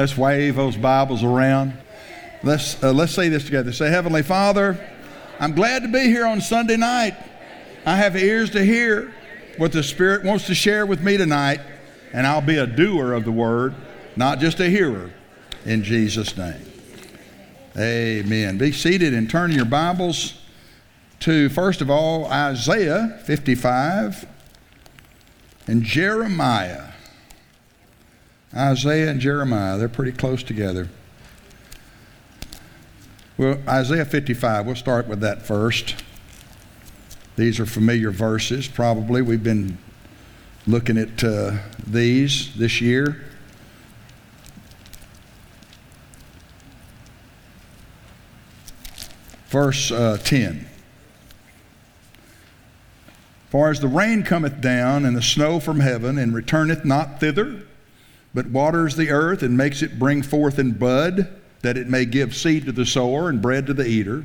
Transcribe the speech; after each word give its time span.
Let's 0.00 0.16
wave 0.16 0.56
those 0.56 0.78
Bibles 0.78 1.22
around. 1.22 1.74
Let's, 2.42 2.82
uh, 2.82 2.90
let's 2.90 3.12
say 3.12 3.28
this 3.28 3.44
together. 3.44 3.70
Say, 3.70 3.90
Heavenly 3.90 4.22
Father, 4.22 4.82
I'm 5.38 5.54
glad 5.54 5.82
to 5.82 5.88
be 5.88 6.04
here 6.04 6.24
on 6.24 6.40
Sunday 6.40 6.78
night. 6.78 7.14
I 7.84 7.96
have 7.96 8.16
ears 8.16 8.48
to 8.52 8.64
hear 8.64 9.12
what 9.58 9.72
the 9.72 9.82
Spirit 9.82 10.24
wants 10.24 10.46
to 10.46 10.54
share 10.54 10.86
with 10.86 11.02
me 11.02 11.18
tonight, 11.18 11.60
and 12.14 12.26
I'll 12.26 12.40
be 12.40 12.56
a 12.56 12.66
doer 12.66 13.12
of 13.12 13.26
the 13.26 13.30
word, 13.30 13.74
not 14.16 14.38
just 14.38 14.58
a 14.58 14.70
hearer, 14.70 15.10
in 15.66 15.84
Jesus' 15.84 16.34
name. 16.34 16.64
Amen. 17.76 18.56
Be 18.56 18.72
seated 18.72 19.12
and 19.12 19.28
turn 19.28 19.52
your 19.52 19.66
Bibles 19.66 20.40
to, 21.18 21.50
first 21.50 21.82
of 21.82 21.90
all, 21.90 22.24
Isaiah 22.24 23.20
55 23.26 24.24
and 25.66 25.82
Jeremiah. 25.82 26.89
Isaiah 28.54 29.10
and 29.10 29.20
Jeremiah, 29.20 29.78
they're 29.78 29.88
pretty 29.88 30.12
close 30.12 30.42
together. 30.42 30.88
Well, 33.38 33.58
Isaiah 33.68 34.04
55, 34.04 34.66
we'll 34.66 34.74
start 34.74 35.06
with 35.06 35.20
that 35.20 35.42
first. 35.42 36.02
These 37.36 37.60
are 37.60 37.66
familiar 37.66 38.10
verses, 38.10 38.66
probably. 38.66 39.22
We've 39.22 39.42
been 39.42 39.78
looking 40.66 40.98
at 40.98 41.22
uh, 41.22 41.58
these 41.86 42.54
this 42.56 42.80
year. 42.80 43.24
Verse 49.48 49.90
uh, 49.90 50.18
10. 50.22 50.66
For 53.48 53.70
as 53.70 53.80
the 53.80 53.88
rain 53.88 54.22
cometh 54.22 54.60
down 54.60 55.04
and 55.04 55.16
the 55.16 55.22
snow 55.22 55.60
from 55.60 55.80
heaven, 55.80 56.18
and 56.18 56.34
returneth 56.34 56.84
not 56.84 57.20
thither, 57.20 57.62
but 58.32 58.46
waters 58.46 58.96
the 58.96 59.10
earth 59.10 59.42
and 59.42 59.56
makes 59.56 59.82
it 59.82 59.98
bring 59.98 60.22
forth 60.22 60.58
in 60.58 60.72
bud, 60.72 61.28
that 61.62 61.76
it 61.76 61.88
may 61.88 62.04
give 62.04 62.34
seed 62.34 62.64
to 62.66 62.72
the 62.72 62.86
sower 62.86 63.28
and 63.28 63.42
bread 63.42 63.66
to 63.66 63.74
the 63.74 63.86
eater, 63.86 64.24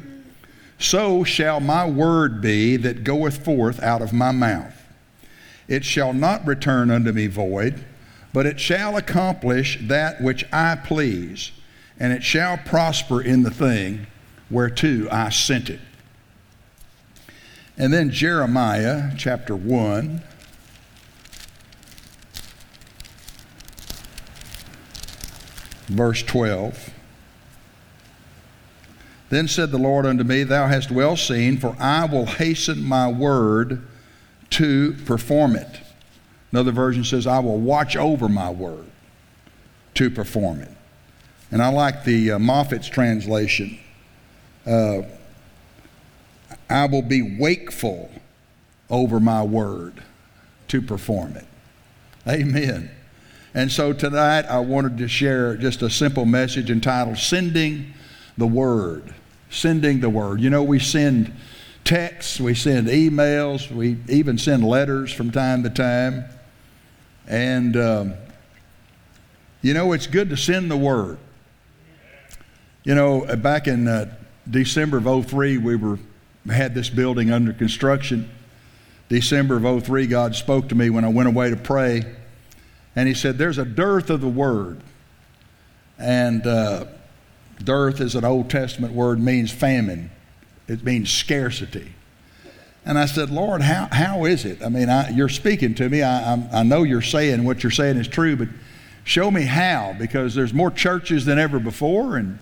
so 0.78 1.24
shall 1.24 1.60
my 1.60 1.88
word 1.88 2.42
be 2.42 2.78
that 2.78 3.04
goeth 3.04 3.44
forth 3.44 3.82
out 3.82 4.02
of 4.02 4.14
my 4.14 4.32
mouth. 4.32 4.74
It 5.68 5.84
shall 5.84 6.14
not 6.14 6.46
return 6.46 6.92
unto 6.92 7.12
me 7.12 7.28
void, 7.28 7.84
but 8.34 8.46
it 8.46 8.60
shall 8.60 8.98
accomplish 8.98 9.80
that 9.82 10.22
which 10.22 10.46
I 10.52 10.76
please, 10.76 11.52
and 12.00 12.14
it 12.14 12.24
shall 12.24 12.58
prosper 12.58 13.22
in 13.22 13.44
the 13.44 13.52
thing 13.52 14.08
whereto 14.50 15.08
I 15.10 15.30
sent 15.30 15.70
it. 15.70 15.80
And 17.78 17.92
then 17.92 18.12
Jeremiah 18.12 19.12
chapter 19.18 19.56
1. 19.56 20.22
Verse 25.88 26.24
12. 26.24 26.92
Then 29.30 29.48
said 29.48 29.72
the 29.72 29.78
Lord 29.78 30.06
unto 30.06 30.24
me, 30.24 30.44
Thou 30.44 30.68
hast 30.68 30.92
well 30.92 31.18
seen, 31.18 31.58
for 31.58 31.76
I 31.80 32.06
will 32.06 32.26
hasten 32.26 32.84
my 32.84 33.08
word 33.08 33.86
to 34.52 34.94
perform 35.06 35.56
it. 35.56 35.80
Another 36.52 36.72
version 36.72 37.04
says, 37.04 37.28
I 37.28 37.40
will 37.40 37.60
watch 37.60 37.98
over 37.98 38.30
my 38.30 38.50
word 38.50 38.86
to 39.96 40.10
perform 40.10 40.62
it. 40.62 40.72
And 41.52 41.62
I 41.62 41.70
like 41.70 42.04
the 42.04 42.32
uh, 42.32 42.40
Moffatt's 42.40 42.88
translation. 42.88 43.80
Uh, 44.66 45.02
I 46.70 46.86
will 46.86 47.02
be 47.02 47.38
wakeful 47.38 48.12
over 48.90 49.20
my 49.20 49.44
word 49.44 50.04
to 50.70 50.82
perform 50.82 51.36
it. 51.36 51.46
Amen. 52.28 52.90
And 53.56 53.72
so 53.72 53.94
tonight 53.94 54.42
I 54.48 54.60
wanted 54.60 54.98
to 54.98 55.08
share 55.08 55.56
just 55.56 55.82
a 55.82 55.90
simple 55.90 56.26
message 56.26 56.70
entitled 56.70 57.18
Sending 57.18 57.94
the 58.38 58.46
Word. 58.46 59.14
Sending 59.50 60.02
the 60.02 60.10
Word. 60.10 60.42
You 60.42 60.50
know, 60.50 60.62
we 60.62 60.78
send 60.78 61.34
texts, 61.86 62.38
we 62.38 62.54
send 62.54 62.88
emails, 62.88 63.72
we 63.72 63.98
even 64.10 64.38
send 64.38 64.68
letters 64.68 65.14
from 65.14 65.32
time 65.32 65.64
to 65.64 65.70
time. 65.70 66.26
And, 67.28 67.78
um, 67.78 68.14
you 69.62 69.74
know, 69.74 69.94
it's 69.94 70.08
good 70.08 70.30
to 70.32 70.38
send 70.38 70.70
the 70.70 70.76
Word. 70.76 71.18
You 72.84 72.94
know, 72.94 73.38
back 73.38 73.68
in 73.68 73.88
uh, 73.88 74.14
December 74.50 74.98
of 74.98 75.28
03, 75.28 75.60
we 75.60 75.78
were 75.78 75.98
had 76.46 76.76
this 76.76 76.90
building 76.90 77.32
under 77.32 77.54
construction. 77.54 78.30
December 79.08 79.66
of 79.66 79.86
03, 79.86 80.08
God 80.08 80.36
spoke 80.36 80.68
to 80.70 80.76
me 80.76 80.90
when 80.90 81.06
I 81.06 81.08
went 81.08 81.30
away 81.30 81.52
to 81.52 81.56
pray. 81.56 82.04
And 82.96 83.08
He 83.08 83.14
said, 83.14 83.38
There's 83.38 83.58
a 83.58 83.66
dearth 83.66 84.10
of 84.10 84.22
the 84.22 84.30
Word. 84.30 84.80
And 85.98 86.46
uh, 86.46 86.86
dearth 87.64 88.02
is 88.02 88.16
an 88.16 88.26
Old 88.26 88.50
Testament 88.50 88.94
word, 88.94 89.20
means 89.20 89.52
famine, 89.52 90.12
it 90.68 90.84
means 90.84 91.12
scarcity. 91.12 91.94
And 92.88 93.00
I 93.00 93.08
said, 93.08 93.32
Lord, 93.32 93.64
how, 93.64 93.88
how 93.92 94.26
is 94.26 94.46
it? 94.46 94.62
I 94.62 94.70
mean, 94.70 94.90
I, 94.90 95.10
you're 95.10 95.30
speaking 95.30 95.74
to 95.76 95.90
me. 95.90 96.04
I, 96.04 96.36
I, 96.36 96.50
I 96.54 96.64
know 96.64 96.84
you're 96.84 97.02
saying 97.02 97.44
what 97.44 97.64
you're 97.64 97.72
saying 97.72 97.98
is 97.98 98.08
true, 98.08 98.36
but 98.36 98.48
show 99.04 99.32
me 99.32 99.42
how, 99.42 99.96
because 99.98 100.36
there's 100.36 100.54
more 100.54 100.70
churches 100.70 101.26
than 101.26 101.40
ever 101.40 101.60
before. 101.60 102.18
And 102.18 102.38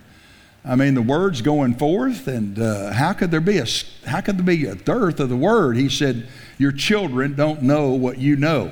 I 0.62 0.76
mean, 0.76 0.94
the 0.94 1.02
word's 1.02 1.40
going 1.40 1.76
forth, 1.76 2.28
and 2.28 2.58
uh, 2.58 2.92
how 2.92 3.14
could 3.14 3.30
there 3.30 3.40
be 3.40 3.56
a 3.56 3.66
how 4.06 4.20
could 4.20 4.36
there 4.36 4.44
be 4.44 4.66
a 4.66 4.74
dearth 4.74 5.18
of 5.18 5.30
the 5.30 5.36
word? 5.36 5.76
He 5.76 5.88
said, 5.88 6.28
"Your 6.58 6.72
children 6.72 7.34
don't 7.34 7.62
know 7.62 7.90
what 7.90 8.18
you 8.18 8.36
know." 8.36 8.70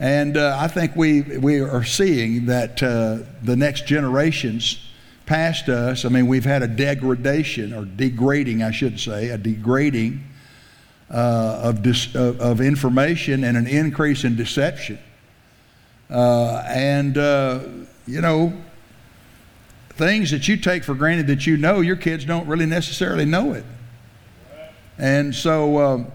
And 0.00 0.36
uh, 0.36 0.56
I 0.58 0.68
think 0.68 0.96
we 0.96 1.22
we 1.22 1.60
are 1.60 1.84
seeing 1.84 2.46
that 2.46 2.82
uh, 2.82 3.18
the 3.42 3.56
next 3.56 3.86
generations 3.86 4.78
past 5.26 5.68
us. 5.68 6.04
I 6.04 6.08
mean, 6.08 6.26
we've 6.26 6.44
had 6.44 6.62
a 6.62 6.68
degradation 6.68 7.72
or 7.72 7.84
degrading, 7.84 8.62
I 8.62 8.70
should 8.70 8.98
say, 9.00 9.28
a 9.28 9.38
degrading 9.38 10.22
uh, 11.10 11.60
of 11.62 11.82
dis, 11.82 12.14
of, 12.14 12.40
of, 12.40 12.60
information 12.60 13.44
and 13.44 13.56
an 13.56 13.66
increase 13.66 14.24
in 14.24 14.36
deception. 14.36 14.98
Uh, 16.10 16.62
and 16.66 17.16
uh, 17.16 17.60
you 18.06 18.20
know 18.20 18.52
things 19.96 20.30
that 20.32 20.48
you 20.48 20.56
take 20.56 20.84
for 20.84 20.94
granted 20.94 21.26
that 21.28 21.46
you 21.46 21.56
know, 21.56 21.80
your 21.80 21.96
kids 21.96 22.24
don't 22.24 22.46
really 22.46 22.66
necessarily 22.66 23.24
know 23.24 23.52
it. 23.52 23.64
And 24.98 25.34
so, 25.34 25.78
um, 25.78 26.12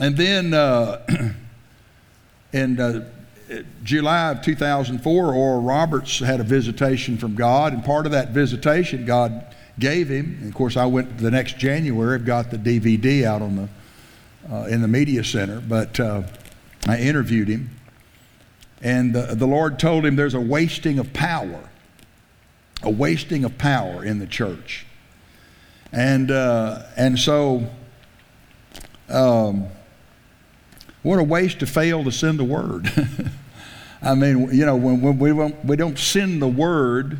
and 0.00 0.16
then 0.16 0.54
uh, 0.54 1.04
in 2.52 2.80
uh, 2.80 3.08
July 3.82 4.30
of 4.30 4.42
2004, 4.42 5.34
Oral 5.34 5.62
Roberts 5.62 6.18
had 6.18 6.40
a 6.40 6.44
visitation 6.44 7.16
from 7.16 7.34
God, 7.34 7.72
and 7.72 7.84
part 7.84 8.06
of 8.06 8.12
that 8.12 8.30
visitation, 8.30 9.04
God 9.04 9.54
gave 9.78 10.08
him. 10.08 10.38
And 10.40 10.48
of 10.48 10.54
course, 10.54 10.76
I 10.76 10.86
went 10.86 11.18
the 11.18 11.30
next 11.30 11.58
January. 11.58 12.14
I've 12.14 12.24
got 12.24 12.50
the 12.50 12.58
DVD 12.58 13.24
out 13.24 13.42
on 13.42 13.56
the 13.56 13.68
uh, 14.50 14.64
in 14.64 14.80
the 14.80 14.88
media 14.88 15.22
center, 15.24 15.60
but 15.60 16.00
uh, 16.00 16.22
I 16.86 16.98
interviewed 16.98 17.48
him, 17.48 17.70
and 18.80 19.14
the, 19.14 19.34
the 19.34 19.46
Lord 19.46 19.78
told 19.78 20.06
him 20.06 20.16
there's 20.16 20.32
a 20.32 20.40
wasting 20.40 20.98
of 20.98 21.12
power 21.12 21.68
a 22.82 22.90
wasting 22.90 23.44
of 23.44 23.58
power 23.58 24.04
in 24.04 24.18
the 24.18 24.26
church. 24.26 24.86
And, 25.92 26.30
uh, 26.30 26.82
and 26.96 27.18
so, 27.18 27.66
um, 29.08 29.66
what 31.02 31.18
a 31.18 31.22
waste 31.22 31.60
to 31.60 31.66
fail 31.66 32.04
to 32.04 32.12
send 32.12 32.38
the 32.38 32.44
word. 32.44 32.90
I 34.02 34.14
mean, 34.14 34.52
you 34.52 34.64
know, 34.64 34.76
when, 34.76 35.18
we, 35.18 35.30
don't, 35.30 35.64
we 35.64 35.76
don't 35.76 35.98
send 35.98 36.40
the 36.40 36.48
word, 36.48 37.18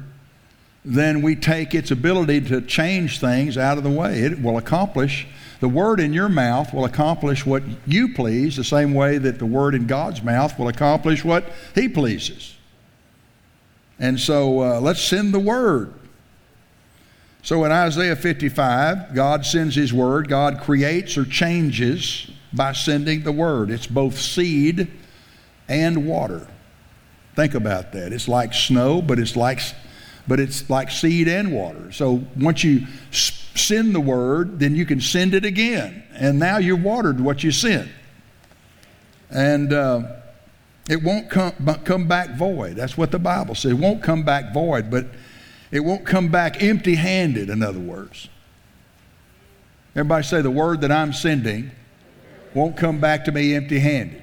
then 0.84 1.22
we 1.22 1.36
take 1.36 1.74
its 1.74 1.90
ability 1.90 2.42
to 2.42 2.60
change 2.60 3.20
things 3.20 3.58
out 3.58 3.78
of 3.78 3.84
the 3.84 3.90
way. 3.90 4.20
It 4.20 4.40
will 4.40 4.58
accomplish, 4.58 5.26
the 5.60 5.68
word 5.68 6.00
in 6.00 6.12
your 6.12 6.28
mouth 6.28 6.72
will 6.72 6.84
accomplish 6.84 7.44
what 7.44 7.62
you 7.86 8.14
please, 8.14 8.56
the 8.56 8.64
same 8.64 8.94
way 8.94 9.18
that 9.18 9.38
the 9.38 9.46
word 9.46 9.74
in 9.74 9.86
God's 9.86 10.22
mouth 10.22 10.58
will 10.58 10.68
accomplish 10.68 11.24
what 11.24 11.44
He 11.74 11.88
pleases. 11.88 12.56
And 13.98 14.20
so 14.20 14.62
uh, 14.62 14.80
let's 14.80 15.02
send 15.02 15.34
the 15.34 15.40
word. 15.40 15.92
So 17.42 17.64
in 17.64 17.72
Isaiah 17.72 18.16
55, 18.16 19.14
God 19.14 19.44
sends 19.44 19.74
his 19.74 19.92
word. 19.92 20.28
God 20.28 20.60
creates 20.60 21.16
or 21.16 21.24
changes 21.24 22.30
by 22.52 22.72
sending 22.72 23.22
the 23.22 23.32
word. 23.32 23.70
It's 23.70 23.86
both 23.86 24.18
seed 24.18 24.90
and 25.68 26.06
water. 26.06 26.48
Think 27.36 27.54
about 27.54 27.92
that. 27.92 28.12
It's 28.12 28.28
like 28.28 28.54
snow, 28.54 29.00
but 29.00 29.18
it's 29.18 29.36
like 29.36 29.60
but 30.26 30.38
it's 30.38 30.68
like 30.68 30.90
seed 30.90 31.26
and 31.26 31.52
water. 31.52 31.90
So 31.90 32.22
once 32.36 32.62
you 32.62 32.86
send 33.10 33.94
the 33.94 34.00
word, 34.00 34.60
then 34.60 34.76
you 34.76 34.84
can 34.84 35.00
send 35.00 35.32
it 35.32 35.44
again. 35.44 36.04
And 36.12 36.38
now 36.38 36.58
you've 36.58 36.82
watered 36.82 37.18
what 37.18 37.42
you 37.42 37.50
sent. 37.50 37.88
And 39.30 39.72
uh, 39.72 40.16
it 40.88 41.02
won't 41.02 41.30
come, 41.30 41.52
come 41.84 42.06
back 42.08 42.36
void. 42.36 42.76
That's 42.76 42.96
what 42.96 43.10
the 43.10 43.18
Bible 43.18 43.54
says. 43.54 43.72
It 43.72 43.78
won't 43.78 44.02
come 44.02 44.22
back 44.22 44.52
void, 44.52 44.90
but 44.90 45.06
it 45.70 45.80
won't 45.80 46.04
come 46.04 46.28
back 46.28 46.62
empty 46.62 46.94
handed, 46.94 47.48
in 47.48 47.62
other 47.62 47.80
words. 47.80 48.28
Everybody 49.94 50.24
say, 50.24 50.42
the 50.42 50.50
word 50.50 50.82
that 50.82 50.92
I'm 50.92 51.12
sending 51.12 51.70
won't 52.58 52.76
come 52.76 53.00
back 53.00 53.24
to 53.26 53.32
me 53.32 53.54
empty 53.54 53.78
handed. 53.78 54.22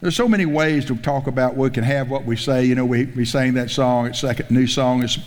There's 0.00 0.16
so 0.16 0.28
many 0.28 0.46
ways 0.46 0.86
to 0.86 0.96
talk 0.96 1.26
about 1.26 1.56
we 1.56 1.68
can 1.70 1.84
have 1.84 2.08
what 2.08 2.24
we 2.24 2.36
say. 2.36 2.64
You 2.64 2.74
know, 2.74 2.86
we, 2.86 3.04
we 3.04 3.24
sang 3.24 3.54
that 3.54 3.70
song, 3.70 4.06
it's 4.06 4.20
second 4.20 4.50
new 4.50 4.66
song 4.66 5.02
is 5.02 5.18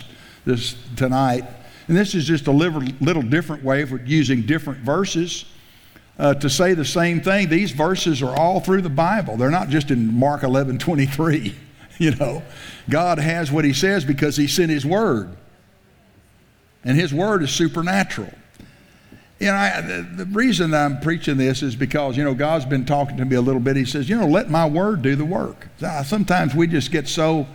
this 0.44 0.76
tonight. 0.96 1.44
And 1.86 1.96
this 1.96 2.14
is 2.14 2.24
just 2.24 2.46
a 2.46 2.52
little, 2.52 2.82
little 3.00 3.22
different 3.22 3.62
way 3.62 3.82
of 3.82 4.08
using 4.08 4.42
different 4.42 4.80
verses 4.80 5.44
uh, 6.18 6.34
to 6.34 6.48
say 6.48 6.74
the 6.74 6.84
same 6.84 7.20
thing. 7.20 7.48
These 7.48 7.72
verses 7.72 8.22
are 8.22 8.36
all 8.36 8.60
through 8.60 8.82
the 8.82 8.90
Bible. 8.90 9.36
They're 9.36 9.50
not 9.50 9.68
just 9.68 9.90
in 9.90 10.12
Mark 10.18 10.42
11, 10.42 10.78
23. 10.78 11.54
You 11.96 12.10
know, 12.16 12.42
God 12.90 13.18
has 13.18 13.52
what 13.52 13.64
He 13.64 13.72
says 13.72 14.04
because 14.04 14.36
He 14.36 14.48
sent 14.48 14.68
His 14.68 14.84
Word. 14.84 15.36
And 16.82 16.98
His 16.98 17.14
Word 17.14 17.44
is 17.44 17.52
supernatural. 17.52 18.32
You 19.40 19.48
know, 19.48 19.54
I, 19.54 19.80
the, 19.80 20.24
the, 20.24 20.24
reason 20.26 20.72
I'm 20.72 21.00
preaching 21.00 21.36
this 21.36 21.62
is 21.62 21.74
because, 21.74 22.16
you 22.16 22.24
know, 22.24 22.34
God's 22.34 22.64
been 22.64 22.86
talking 22.86 23.16
to 23.16 23.24
me 23.24 23.36
a 23.36 23.40
little 23.40 23.60
bit. 23.60 23.76
He 23.76 23.84
says, 23.84 24.08
you 24.08 24.16
know, 24.16 24.26
let 24.26 24.48
my 24.48 24.66
word 24.66 25.02
do 25.02 25.16
the 25.16 25.24
work. 25.24 25.68
Sometimes 26.04 26.54
we 26.54 26.66
just 26.66 26.92
get 26.92 27.08
so, 27.08 27.46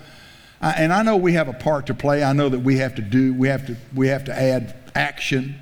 and 0.62 0.92
I 0.92 1.04
know 1.04 1.16
we 1.16 1.34
have 1.34 1.48
a 1.48 1.54
part 1.54 1.88
to 1.88 1.94
play. 1.94 2.22
I 2.24 2.34
know 2.34 2.50
that 2.50 2.60
we 2.60 2.78
have 2.78 2.96
to 2.96 3.02
do, 3.02 3.34
we 3.34 3.48
have 3.48 3.66
to, 3.68 3.78
we 3.96 4.10
have 4.10 4.26
to 4.26 4.38
add 4.38 4.76
action 4.94 5.56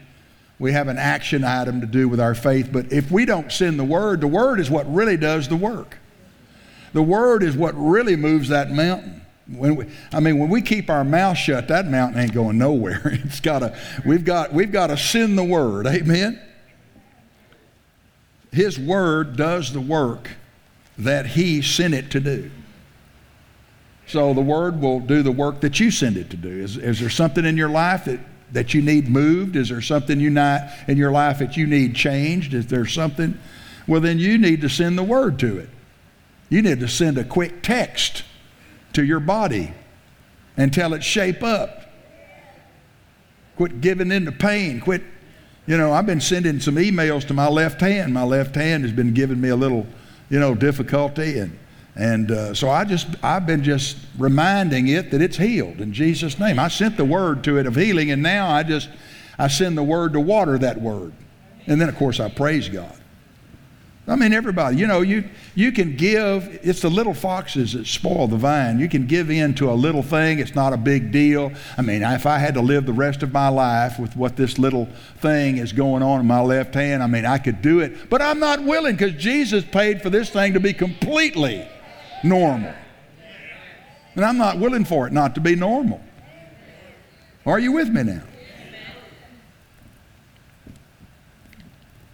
we 0.59 0.73
have 0.73 0.87
an 0.87 0.97
action 0.97 1.43
item 1.43 1.81
to 1.81 1.87
do 1.87 2.09
with 2.09 2.19
our 2.19 2.33
faith. 2.33 2.69
But 2.71 2.91
if 2.91 3.11
we 3.11 3.25
don't 3.25 3.51
send 3.51 3.79
the 3.79 3.83
Word, 3.83 4.21
the 4.21 4.27
Word 4.27 4.59
is 4.59 4.69
what 4.69 4.91
really 4.91 5.17
does 5.17 5.47
the 5.47 5.55
work. 5.55 5.97
The 6.93 7.03
Word 7.03 7.43
is 7.43 7.55
what 7.55 7.75
really 7.75 8.15
moves 8.15 8.49
that 8.49 8.71
mountain. 8.71 9.21
When 9.49 9.75
we, 9.75 9.85
I 10.11 10.19
mean, 10.19 10.39
when 10.39 10.49
we 10.49 10.61
keep 10.61 10.89
our 10.89 11.03
mouth 11.03 11.37
shut, 11.37 11.69
that 11.69 11.87
mountain 11.87 12.19
ain't 12.21 12.33
going 12.33 12.57
nowhere. 12.57 13.01
It's 13.25 13.39
got 13.39 13.59
to, 13.59 13.77
we've 14.05 14.25
got, 14.25 14.53
we've 14.53 14.71
got 14.71 14.87
to 14.87 14.97
send 14.97 15.37
the 15.37 15.43
Word. 15.43 15.87
Amen. 15.87 16.41
His 18.51 18.77
Word 18.77 19.37
does 19.37 19.71
the 19.73 19.81
work 19.81 20.29
that 20.97 21.27
He 21.27 21.61
sent 21.61 21.93
it 21.93 22.11
to 22.11 22.19
do. 22.19 22.51
So 24.07 24.33
the 24.33 24.41
Word 24.41 24.81
will 24.81 24.99
do 24.99 25.21
the 25.21 25.31
work 25.31 25.61
that 25.61 25.79
you 25.79 25.91
send 25.91 26.17
it 26.17 26.29
to 26.31 26.37
do. 26.37 26.49
Is, 26.49 26.77
is 26.77 26.99
there 26.99 27.09
something 27.09 27.45
in 27.45 27.57
your 27.57 27.69
life 27.69 28.05
that 28.05 28.19
that 28.51 28.73
you 28.73 28.81
need 28.81 29.09
moved? 29.09 29.55
Is 29.55 29.69
there 29.69 29.81
something 29.81 30.19
you 30.19 30.29
not 30.29 30.69
in 30.87 30.97
your 30.97 31.11
life 31.11 31.39
that 31.39 31.57
you 31.57 31.67
need 31.67 31.95
changed? 31.95 32.53
Is 32.53 32.67
there 32.67 32.85
something? 32.85 33.37
Well, 33.87 34.01
then 34.01 34.19
you 34.19 34.37
need 34.37 34.61
to 34.61 34.69
send 34.69 34.97
the 34.97 35.03
word 35.03 35.39
to 35.39 35.59
it. 35.59 35.69
You 36.49 36.61
need 36.61 36.79
to 36.79 36.87
send 36.87 37.17
a 37.17 37.23
quick 37.23 37.61
text 37.61 38.23
to 38.97 39.05
your 39.05 39.19
body 39.19 39.71
and 40.57 40.73
tell 40.73 40.95
it 40.95 41.03
shape 41.03 41.43
up. 41.43 41.83
Quit 43.55 43.79
giving 43.79 44.11
in 44.11 44.25
to 44.25 44.31
pain. 44.31 44.79
Quit, 44.81 45.03
you 45.67 45.77
know, 45.77 45.93
I've 45.93 46.07
been 46.07 46.19
sending 46.19 46.59
some 46.59 46.75
emails 46.75 47.25
to 47.27 47.35
my 47.35 47.47
left 47.47 47.79
hand. 47.79 48.11
My 48.11 48.23
left 48.23 48.55
hand 48.55 48.83
has 48.83 48.91
been 48.91 49.13
giving 49.13 49.39
me 49.39 49.49
a 49.49 49.55
little, 49.55 49.85
you 50.31 50.39
know, 50.39 50.55
difficulty 50.55 51.37
and 51.37 51.57
and 51.95 52.29
uh, 52.31 52.53
so 52.53 52.69
I 52.69 52.85
just, 52.85 53.07
I've 53.23 53.47
been 53.47 53.63
just 53.63 53.97
reminding 54.19 54.87
it 54.87 55.09
that 55.09 55.19
it's 55.19 55.37
healed 55.37 55.81
in 55.81 55.93
Jesus' 55.93 56.37
name. 56.37 56.59
I 56.59 56.67
sent 56.67 56.95
the 56.95 57.05
word 57.05 57.43
to 57.45 57.57
it 57.57 57.65
of 57.65 57.75
healing, 57.75 58.11
and 58.11 58.21
now 58.21 58.47
I 58.51 58.61
just, 58.61 58.87
I 59.39 59.47
send 59.47 59.75
the 59.75 59.83
word 59.83 60.13
to 60.13 60.19
water 60.19 60.59
that 60.59 60.79
word. 60.79 61.11
And 61.65 61.81
then, 61.81 61.89
of 61.89 61.95
course, 61.95 62.19
I 62.19 62.29
praise 62.29 62.69
God. 62.69 62.95
I 64.09 64.15
mean, 64.15 64.31
everybody, 64.31 64.77
you 64.77 64.87
know, 64.87 65.01
you, 65.01 65.25
you 65.53 65.73
can 65.73 65.97
give, 65.97 66.59
it's 66.63 66.81
the 66.81 66.89
little 66.89 67.13
foxes 67.13 67.73
that 67.73 67.85
spoil 67.87 68.29
the 68.29 68.37
vine. 68.37 68.79
You 68.79 68.87
can 68.87 69.05
give 69.05 69.29
in 69.29 69.53
to 69.55 69.69
a 69.69 69.73
little 69.73 70.01
thing, 70.01 70.39
it's 70.39 70.55
not 70.55 70.71
a 70.71 70.77
big 70.77 71.11
deal. 71.11 71.51
I 71.77 71.81
mean, 71.81 72.03
if 72.03 72.25
I 72.25 72.37
had 72.37 72.53
to 72.53 72.61
live 72.61 72.85
the 72.85 72.93
rest 72.93 73.21
of 73.21 73.33
my 73.33 73.49
life 73.49 73.99
with 73.99 74.15
what 74.15 74.37
this 74.37 74.57
little 74.57 74.85
thing 75.17 75.57
is 75.57 75.73
going 75.73 76.03
on 76.03 76.21
in 76.21 76.25
my 76.25 76.39
left 76.39 76.73
hand, 76.73 77.03
I 77.03 77.07
mean, 77.07 77.25
I 77.25 77.37
could 77.37 77.61
do 77.61 77.81
it. 77.81 78.09
But 78.09 78.21
I'm 78.21 78.39
not 78.39 78.63
willing 78.63 78.95
because 78.95 79.11
Jesus 79.21 79.65
paid 79.65 80.01
for 80.01 80.09
this 80.09 80.29
thing 80.29 80.53
to 80.53 80.61
be 80.61 80.71
completely 80.71 81.67
normal. 82.23 82.73
And 84.15 84.23
I'm 84.23 84.37
not 84.37 84.57
willing 84.57 84.85
for 84.85 85.05
it 85.07 85.11
not 85.11 85.35
to 85.35 85.41
be 85.41 85.53
normal. 85.53 86.01
Are 87.45 87.59
you 87.59 87.73
with 87.73 87.89
me 87.89 88.03
now? 88.03 88.23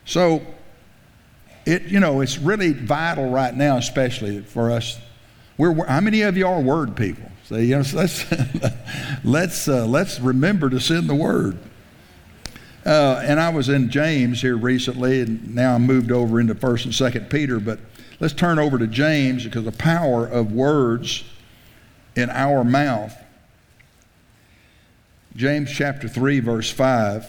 So, 0.06 0.46
it 1.66 1.84
you 1.84 2.00
know 2.00 2.22
it's 2.22 2.38
really 2.38 2.74
vital 2.74 3.30
right 3.30 3.54
now, 3.56 3.78
especially 3.78 4.42
for 4.42 4.72
us. 4.72 5.00
We're 5.58 5.86
how 5.86 6.02
many 6.02 6.22
of 6.22 6.38
you 6.38 6.48
are 6.48 6.62
word 6.62 6.96
people? 6.96 7.30
So 7.46 7.58
you 7.58 7.78
know, 7.78 7.84
so 7.84 7.98
let's 7.98 8.26
let's 9.24 9.68
uh, 9.68 9.86
let's 9.86 10.20
remember 10.20 10.70
to 10.70 10.80
send 10.80 11.10
the 11.10 11.16
word. 11.16 11.58
Uh, 12.86 13.22
and 13.24 13.40
I 13.40 13.50
was 13.50 13.70
in 13.70 13.90
James 13.90 14.42
here 14.42 14.58
recently, 14.58 15.22
and 15.22 15.56
now 15.56 15.76
I 15.76 15.78
moved 15.78 16.12
over 16.12 16.40
into 16.42 16.54
First 16.54 16.84
and 16.84 16.94
Second 16.94 17.30
Peter, 17.30 17.58
but 17.60 17.80
Let's 18.24 18.34
turn 18.34 18.58
over 18.58 18.78
to 18.78 18.88
James 18.88 19.44
because 19.44 19.66
the 19.66 19.74
power 19.74 20.26
of 20.26 20.54
words 20.54 21.26
in 22.16 22.30
our 22.30 22.64
mouth. 22.64 23.14
James 25.36 25.70
chapter 25.70 26.08
3, 26.08 26.40
verse 26.40 26.72
5. 26.72 27.26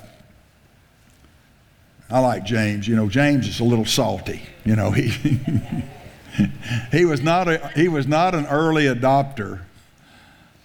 I 2.15 2.21
like 2.21 2.45
James. 2.45 2.87
You 2.87 2.95
know, 2.95 3.09
James 3.09 3.49
is 3.49 3.59
a 3.59 3.65
little 3.65 3.85
salty. 3.85 4.41
You 4.65 4.77
know, 4.77 4.93
he, 4.93 5.09
he, 6.93 7.05
was, 7.05 7.21
not 7.21 7.49
a, 7.49 7.73
he 7.75 7.89
was 7.89 8.07
not 8.07 8.37
an 8.37 8.47
early 8.47 8.85
adopter 8.85 9.63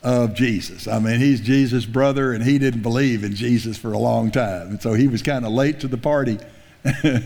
of 0.04 0.36
Jesus. 0.36 0.88
I 0.88 1.00
mean, 1.00 1.20
he's 1.20 1.42
Jesus' 1.42 1.86
brother, 1.86 2.34
and 2.34 2.44
he 2.44 2.60
didn't 2.60 2.84
believe 2.84 3.24
in 3.24 3.34
Jesus 3.34 3.80
for 3.80 3.94
a 3.94 3.98
long 3.98 4.30
time. 4.30 4.68
And 4.68 4.80
so 4.80 4.94
he 4.94 5.08
was 5.08 5.24
kind 5.24 5.44
of 5.44 5.52
late 5.52 5.80
to 5.80 5.88
the 5.88 5.98
party. 5.98 6.38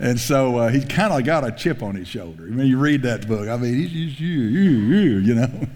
And 0.00 0.18
so 0.18 0.56
uh, 0.56 0.68
he's 0.70 0.84
kind 0.86 1.12
of 1.12 1.24
got 1.24 1.46
a 1.46 1.52
chip 1.52 1.80
on 1.80 1.94
his 1.94 2.08
shoulder. 2.08 2.42
I 2.42 2.46
mean, 2.46 2.66
you 2.66 2.78
read 2.78 3.02
that 3.02 3.28
book. 3.28 3.48
I 3.48 3.56
mean, 3.56 3.74
he's, 3.74 3.92
he's 3.92 4.20
you, 4.20 4.40
you, 4.40 4.70
you, 4.70 5.18
you 5.18 5.34
know. 5.36 5.68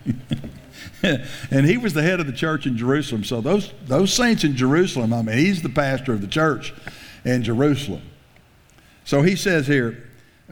and 1.52 1.64
he 1.64 1.76
was 1.76 1.94
the 1.94 2.02
head 2.02 2.18
of 2.18 2.26
the 2.26 2.32
church 2.32 2.66
in 2.66 2.76
Jerusalem. 2.76 3.22
So 3.22 3.40
those, 3.40 3.72
those 3.86 4.12
saints 4.12 4.42
in 4.42 4.56
Jerusalem, 4.56 5.12
I 5.12 5.22
mean, 5.22 5.38
he's 5.38 5.62
the 5.62 5.68
pastor 5.68 6.14
of 6.14 6.20
the 6.20 6.26
church 6.26 6.74
in 7.25 7.43
Jerusalem. 7.43 8.03
So 9.05 9.23
he 9.23 9.37
says 9.37 9.67
here, 9.67 10.05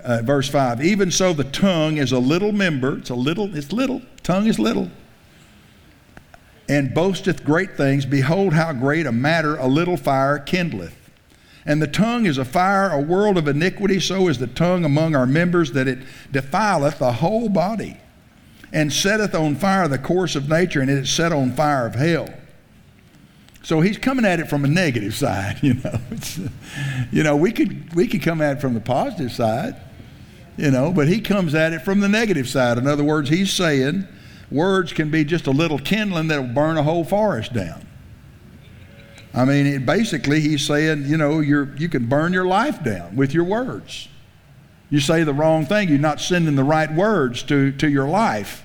uh, 0.03 0.23
verse 0.23 0.49
5, 0.49 0.83
even 0.83 1.11
so 1.11 1.33
the 1.33 1.45
tongue 1.45 1.99
is 1.99 2.13
a 2.13 2.19
little 2.19 2.53
member. 2.53 2.99
It's 2.99 3.11
a 3.11 3.15
little, 3.15 3.55
it's 3.57 3.73
little. 3.73 4.03
Tongue 4.23 4.47
is 4.47 4.59
little. 4.59 4.91
And 6.69 6.93
boasteth 6.93 7.45
great 7.45 7.77
things. 7.77 8.05
Behold, 8.05 8.53
how 8.53 8.73
great 8.73 9.07
a 9.07 9.13
matter 9.13 9.57
a 9.57 9.67
little 9.67 9.97
fire 9.97 10.39
kindleth. 10.39 10.95
And 11.67 11.83
the 11.83 11.89
tongue 11.89 12.27
is 12.27 12.39
a 12.39 12.45
fire, 12.45 12.91
a 12.91 13.01
world 13.01 13.37
of 13.37 13.49
iniquity, 13.49 13.99
so 13.99 14.29
is 14.29 14.39
the 14.39 14.47
tongue 14.47 14.85
among 14.85 15.17
our 15.17 15.27
members, 15.27 15.73
that 15.73 15.89
it 15.89 15.99
defileth 16.31 16.99
the 17.01 17.13
whole 17.13 17.49
body, 17.49 17.97
and 18.73 18.93
setteth 18.93 19.35
on 19.35 19.57
fire 19.57 19.89
the 19.89 19.99
course 19.99 20.37
of 20.37 20.49
nature, 20.49 20.81
and 20.81 20.89
it 20.89 20.99
is 20.99 21.11
set 21.11 21.33
on 21.33 21.53
fire 21.53 21.87
of 21.87 21.97
hell. 21.97 22.29
So 23.67 23.81
he's 23.81 23.99
coming 23.99 24.25
at 24.25 24.39
it 24.39 24.49
from 24.49 24.65
a 24.65 24.69
negative 24.69 25.13
side, 25.13 25.59
you 25.63 25.75
know. 25.75 25.99
It's, 26.13 26.39
you 27.11 27.25
know, 27.25 27.35
we 27.35 27.51
could 27.51 27.93
we 27.97 28.07
could 28.07 28.23
come 28.23 28.41
at 28.41 28.59
it 28.59 28.61
from 28.61 28.75
the 28.75 28.81
positive 28.81 29.33
side, 29.33 29.75
you 30.57 30.71
know, 30.71 30.93
but 30.93 31.09
he 31.09 31.21
comes 31.21 31.53
at 31.53 31.73
it 31.73 31.83
from 31.83 31.99
the 31.99 32.09
negative 32.09 32.49
side. 32.49 32.79
In 32.79 32.87
other 32.87 33.03
words, 33.03 33.29
he's 33.29 33.53
saying 33.53 34.07
words 34.53 34.93
can 34.93 35.11
be 35.11 35.25
just 35.25 35.49
a 35.49 35.51
little 35.51 35.81
kindling 35.81 36.29
that'll 36.29 36.45
burn 36.45 36.77
a 36.77 36.85
whole 36.85 37.03
forest 37.03 37.55
down. 37.55 37.85
I 39.35 39.45
mean, 39.45 39.67
it, 39.67 39.85
basically, 39.85 40.41
he's 40.41 40.65
saying, 40.65 41.07
you 41.07 41.17
know, 41.17 41.41
you 41.41 41.69
you 41.77 41.89
can 41.89 42.07
burn 42.07 42.33
your 42.33 42.47
life 42.47 42.85
down 42.85 43.17
with 43.17 43.35
your 43.35 43.43
words. 43.43 44.07
You 44.91 45.01
say 45.01 45.25
the 45.25 45.35
wrong 45.35 45.67
thing, 45.67 45.89
you're 45.89 45.99
not 45.99 46.21
sending 46.21 46.55
the 46.55 46.63
right 46.63 46.95
words 46.95 47.43
to, 47.43 47.73
to 47.73 47.89
your 47.89 48.07
life. 48.07 48.65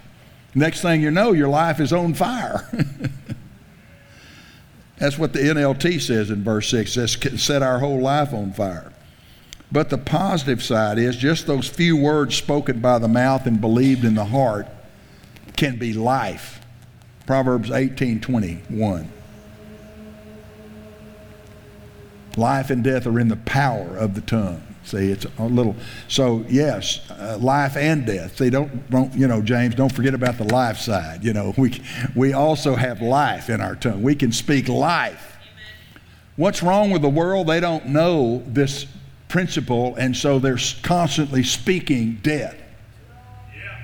Next 0.54 0.82
thing 0.82 1.02
you 1.02 1.10
know, 1.10 1.32
your 1.32 1.50
life 1.50 1.80
is 1.80 1.92
on 1.92 2.14
fire. 2.14 2.70
That's 5.02 5.18
what 5.18 5.34
the 5.34 5.40
NLT 5.40 6.00
says 6.00 6.30
in 6.30 6.44
verse 6.44 6.70
6. 6.70 6.96
It 6.96 7.08
says, 7.08 7.42
set 7.42 7.64
our 7.64 7.80
whole 7.80 8.00
life 8.00 8.36
on 8.36 8.54
fire. 8.54 8.94
But 9.72 9.90
the 9.90 9.98
positive 9.98 10.62
side 10.62 11.00
is 11.00 11.18
just 11.18 11.48
those 11.48 11.68
few 11.68 11.98
words 11.98 12.36
spoken 12.36 12.82
by 12.82 13.00
the 13.00 13.08
mouth 13.08 13.48
and 13.48 13.60
believed 13.60 14.06
in 14.06 14.14
the 14.14 14.26
heart 14.26 14.68
can 15.58 15.78
be 15.78 15.92
life. 15.92 16.62
Proverbs 17.26 17.72
18 17.72 18.22
21. 18.22 19.12
Life 22.38 22.70
and 22.70 22.84
death 22.84 23.08
are 23.08 23.20
in 23.20 23.30
the 23.30 23.38
power 23.38 23.98
of 23.98 24.14
the 24.14 24.22
tongue. 24.22 24.71
See, 24.92 25.10
it's 25.10 25.26
a 25.38 25.46
little. 25.46 25.78
So 26.10 26.46
yes, 26.50 27.10
uh, 27.12 27.38
life 27.40 27.78
and 27.78 28.06
death. 28.06 28.36
See, 28.36 28.50
don't 28.50 28.90
don't 28.90 29.14
you 29.14 29.26
know, 29.26 29.42
James? 29.42 29.74
Don't 29.74 29.92
forget 29.92 30.14
about 30.14 30.38
the 30.38 30.44
life 30.44 30.78
side. 30.78 31.24
You 31.24 31.32
know, 31.32 31.54
we 31.58 31.82
we 32.14 32.34
also 32.34 32.76
have 32.76 33.02
life 33.02 33.50
in 33.50 33.62
our 33.62 33.76
tongue. 33.78 34.04
We 34.04 34.16
can 34.16 34.34
speak 34.34 34.68
life. 34.68 35.38
What's 36.36 36.62
wrong 36.62 36.92
with 36.92 37.02
the 37.02 37.10
world? 37.10 37.48
They 37.48 37.62
don't 37.62 37.88
know 37.88 38.44
this 38.48 38.86
principle, 39.30 39.96
and 39.96 40.16
so 40.16 40.40
they're 40.40 40.60
constantly 40.84 41.44
speaking 41.44 42.20
death. 42.22 42.58
Yeah. 43.56 43.82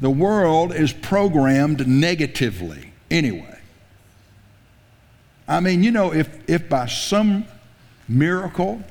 The 0.00 0.10
world 0.10 0.74
is 0.74 0.92
programmed 0.92 1.86
negatively 1.86 2.92
anyway. 3.12 3.60
I 5.46 5.60
mean, 5.60 5.84
you 5.84 5.92
know, 5.92 6.12
if, 6.12 6.28
if 6.48 6.68
by 6.68 6.86
some 6.86 7.44
miracle 8.08 8.82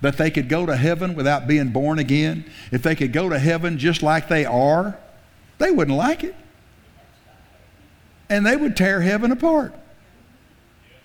that 0.00 0.16
they 0.16 0.30
could 0.30 0.48
go 0.48 0.66
to 0.66 0.76
heaven 0.76 1.14
without 1.14 1.46
being 1.46 1.68
born 1.68 1.98
again, 1.98 2.44
if 2.72 2.82
they 2.82 2.94
could 2.94 3.12
go 3.12 3.28
to 3.28 3.38
heaven 3.38 3.78
just 3.78 4.02
like 4.02 4.28
they 4.28 4.44
are, 4.44 4.98
they 5.58 5.70
wouldn't 5.70 5.96
like 5.96 6.24
it. 6.24 6.34
And 8.28 8.46
they 8.46 8.56
would 8.56 8.76
tear 8.76 9.00
heaven 9.00 9.30
apart. 9.30 9.74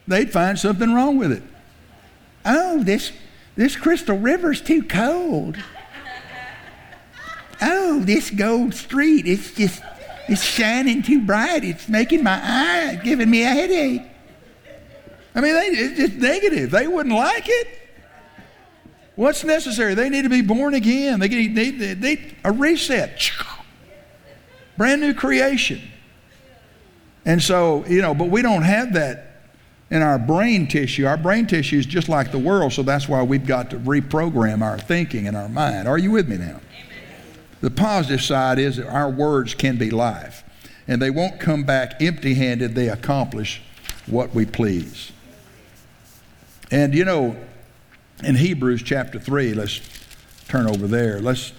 They'd 0.07 0.31
find 0.31 0.57
something 0.57 0.93
wrong 0.93 1.17
with 1.17 1.31
it. 1.31 1.43
Oh, 2.45 2.83
this, 2.83 3.11
this 3.55 3.75
crystal 3.75 4.17
river's 4.17 4.61
too 4.61 4.83
cold. 4.83 5.57
Oh, 7.61 7.99
this 8.01 8.29
gold 8.29 8.75
street, 8.75 9.25
it's 9.25 9.53
just, 9.53 9.81
it's 10.27 10.43
shining 10.43 11.01
too 11.01 11.25
bright. 11.25 11.63
It's 11.63 11.89
making 11.89 12.23
my 12.23 12.39
eye, 12.41 12.99
giving 13.03 13.29
me 13.29 13.43
a 13.43 13.47
headache. 13.47 14.03
I 15.33 15.41
mean, 15.41 15.53
they, 15.53 15.65
it's 15.67 15.97
just 15.97 16.13
negative. 16.13 16.71
They 16.71 16.87
wouldn't 16.87 17.15
like 17.15 17.45
it. 17.47 17.84
What's 19.15 19.43
necessary? 19.43 19.93
They 19.93 20.09
need 20.09 20.23
to 20.23 20.29
be 20.29 20.41
born 20.41 20.73
again. 20.73 21.19
They 21.19 21.29
need, 21.29 21.55
they, 21.55 21.93
they, 21.93 22.35
a 22.43 22.51
reset. 22.51 23.31
Brand 24.77 25.01
new 25.01 25.13
creation. 25.13 25.81
And 27.25 27.41
so, 27.41 27.85
you 27.85 28.01
know, 28.01 28.13
but 28.13 28.29
we 28.29 28.41
don't 28.41 28.63
have 28.63 28.93
that 28.93 29.35
in 29.89 30.01
our 30.01 30.19
brain 30.19 30.67
tissue. 30.67 31.05
Our 31.05 31.17
brain 31.17 31.47
tissue 31.47 31.77
is 31.77 31.85
just 31.85 32.09
like 32.09 32.31
the 32.31 32.39
world, 32.39 32.73
so 32.73 32.83
that's 32.83 33.07
why 33.07 33.23
we've 33.23 33.45
got 33.45 33.69
to 33.71 33.77
reprogram 33.77 34.61
our 34.61 34.77
thinking 34.77 35.27
and 35.27 35.37
our 35.37 35.49
mind. 35.49 35.87
Are 35.87 35.97
you 35.97 36.11
with 36.11 36.27
me 36.27 36.37
now? 36.37 36.59
The 37.61 37.71
positive 37.71 38.21
side 38.21 38.59
is 38.59 38.77
that 38.77 38.87
our 38.87 39.09
words 39.09 39.53
can 39.53 39.77
be 39.77 39.89
life, 39.89 40.43
and 40.87 41.01
they 41.01 41.09
won't 41.09 41.39
come 41.39 41.63
back 41.63 42.01
empty 42.01 42.35
handed, 42.35 42.75
they 42.75 42.89
accomplish 42.89 43.61
what 44.05 44.35
we 44.35 44.45
please. 44.45 45.11
And 46.69 46.93
you 46.93 47.05
know, 47.05 47.37
in 48.23 48.35
Hebrews 48.35 48.83
chapter 48.83 49.19
3, 49.19 49.53
let's 49.53 49.81
turn 50.47 50.67
over 50.67 50.87
there. 50.87 51.19
Let's 51.19 51.53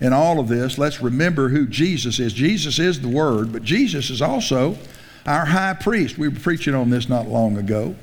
in 0.00 0.12
all 0.12 0.38
of 0.38 0.46
this, 0.48 0.78
let's 0.78 1.02
remember 1.02 1.48
who 1.48 1.66
Jesus 1.66 2.20
is. 2.20 2.32
Jesus 2.32 2.78
is 2.78 3.00
the 3.00 3.08
Word, 3.08 3.52
but 3.52 3.64
Jesus 3.64 4.10
is 4.10 4.22
also 4.22 4.78
our 5.26 5.46
high 5.46 5.74
priest. 5.74 6.16
We 6.16 6.28
were 6.28 6.38
preaching 6.38 6.74
on 6.74 6.90
this 6.90 7.08
not 7.08 7.26
long 7.26 7.56
ago. 7.56 7.96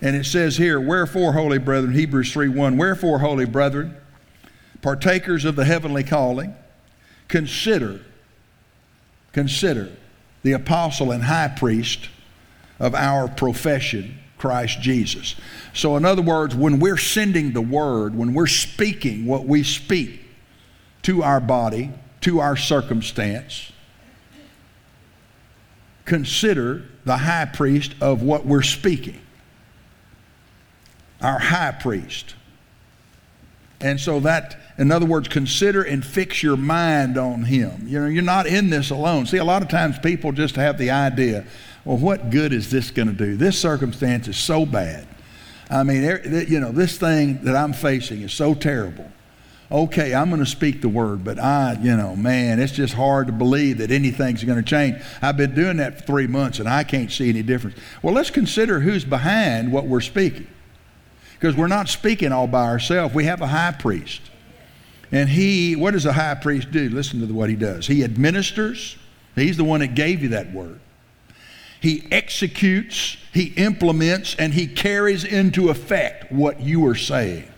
And 0.00 0.16
it 0.16 0.24
says 0.24 0.56
here, 0.56 0.80
Wherefore, 0.80 1.34
holy 1.34 1.58
brethren, 1.58 1.92
Hebrews 1.92 2.32
3 2.32 2.48
1, 2.48 2.76
Wherefore, 2.76 3.18
holy 3.18 3.44
brethren, 3.44 3.96
partakers 4.80 5.44
of 5.44 5.56
the 5.56 5.64
heavenly 5.64 6.02
calling, 6.02 6.54
consider, 7.28 8.00
consider 9.32 9.92
the 10.42 10.52
apostle 10.52 11.10
and 11.10 11.24
high 11.24 11.48
priest 11.48 12.08
of 12.78 12.94
our 12.94 13.28
profession, 13.28 14.18
Christ 14.38 14.80
Jesus. 14.80 15.34
So, 15.72 15.96
in 15.96 16.04
other 16.04 16.22
words, 16.22 16.54
when 16.54 16.78
we're 16.78 16.98
sending 16.98 17.52
the 17.52 17.60
word, 17.60 18.14
when 18.14 18.34
we're 18.34 18.46
speaking 18.46 19.26
what 19.26 19.44
we 19.44 19.62
speak 19.62 20.20
to 21.02 21.22
our 21.22 21.40
body, 21.40 21.90
to 22.22 22.40
our 22.40 22.56
circumstance, 22.56 23.72
consider 26.04 26.84
the 27.04 27.18
high 27.18 27.44
priest 27.46 27.94
of 28.00 28.22
what 28.22 28.44
we're 28.44 28.62
speaking. 28.62 29.20
Our 31.20 31.38
high 31.38 31.72
priest. 31.72 32.34
And 33.80 34.00
so 34.00 34.20
that, 34.20 34.58
in 34.78 34.90
other 34.90 35.06
words, 35.06 35.28
consider 35.28 35.82
and 35.82 36.04
fix 36.04 36.42
your 36.42 36.56
mind 36.56 37.18
on 37.18 37.44
him. 37.44 37.86
You 37.86 38.00
know, 38.00 38.06
you're 38.06 38.22
not 38.22 38.46
in 38.46 38.70
this 38.70 38.90
alone. 38.90 39.26
See, 39.26 39.36
a 39.36 39.44
lot 39.44 39.62
of 39.62 39.68
times 39.68 39.98
people 39.98 40.32
just 40.32 40.56
have 40.56 40.78
the 40.78 40.90
idea, 40.90 41.46
well, 41.86 41.96
what 41.96 42.30
good 42.30 42.52
is 42.52 42.68
this 42.68 42.90
going 42.90 43.06
to 43.06 43.14
do? 43.14 43.36
This 43.36 43.56
circumstance 43.58 44.26
is 44.26 44.36
so 44.36 44.66
bad. 44.66 45.06
I 45.70 45.84
mean, 45.84 46.02
you 46.48 46.58
know, 46.58 46.72
this 46.72 46.98
thing 46.98 47.44
that 47.44 47.54
I'm 47.54 47.72
facing 47.72 48.22
is 48.22 48.32
so 48.32 48.54
terrible. 48.54 49.08
Okay, 49.70 50.12
I'm 50.12 50.28
going 50.28 50.44
to 50.44 50.50
speak 50.50 50.80
the 50.80 50.88
word, 50.88 51.22
but 51.22 51.38
I, 51.38 51.78
you 51.80 51.96
know, 51.96 52.16
man, 52.16 52.58
it's 52.58 52.72
just 52.72 52.94
hard 52.94 53.28
to 53.28 53.32
believe 53.32 53.78
that 53.78 53.92
anything's 53.92 54.42
going 54.42 54.62
to 54.62 54.68
change. 54.68 55.00
I've 55.22 55.36
been 55.36 55.54
doing 55.54 55.76
that 55.76 55.98
for 55.98 56.06
three 56.06 56.26
months 56.26 56.58
and 56.58 56.68
I 56.68 56.82
can't 56.82 57.10
see 57.10 57.28
any 57.28 57.42
difference. 57.42 57.76
Well, 58.02 58.14
let's 58.14 58.30
consider 58.30 58.80
who's 58.80 59.04
behind 59.04 59.72
what 59.72 59.86
we're 59.86 60.00
speaking 60.00 60.48
because 61.34 61.56
we're 61.56 61.68
not 61.68 61.88
speaking 61.88 62.32
all 62.32 62.48
by 62.48 62.64
ourselves. 62.64 63.14
We 63.14 63.24
have 63.24 63.40
a 63.40 63.46
high 63.46 63.72
priest. 63.72 64.22
And 65.12 65.28
he, 65.28 65.76
what 65.76 65.92
does 65.92 66.06
a 66.06 66.12
high 66.12 66.34
priest 66.34 66.72
do? 66.72 66.88
Listen 66.88 67.26
to 67.26 67.32
what 67.32 67.48
he 67.48 67.54
does. 67.56 67.86
He 67.86 68.02
administers, 68.02 68.96
he's 69.36 69.56
the 69.56 69.64
one 69.64 69.80
that 69.80 69.94
gave 69.94 70.22
you 70.22 70.30
that 70.30 70.52
word. 70.52 70.80
He 71.80 72.06
executes, 72.10 73.16
he 73.32 73.52
implements, 73.56 74.34
and 74.38 74.54
he 74.54 74.66
carries 74.66 75.24
into 75.24 75.68
effect 75.68 76.32
what 76.32 76.60
you 76.60 76.86
are 76.86 76.94
saying. 76.94 77.48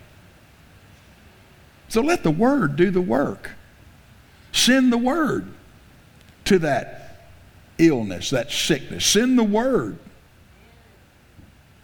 So 1.87 2.01
let 2.01 2.23
the 2.23 2.31
word 2.31 2.75
do 2.75 2.91
the 2.91 3.01
work. 3.01 3.51
Send 4.51 4.91
the 4.91 4.97
word 4.97 5.47
to 6.45 6.59
that 6.59 7.29
illness, 7.77 8.29
that 8.29 8.51
sickness. 8.51 9.05
Send 9.05 9.37
the 9.37 9.43
word 9.43 9.97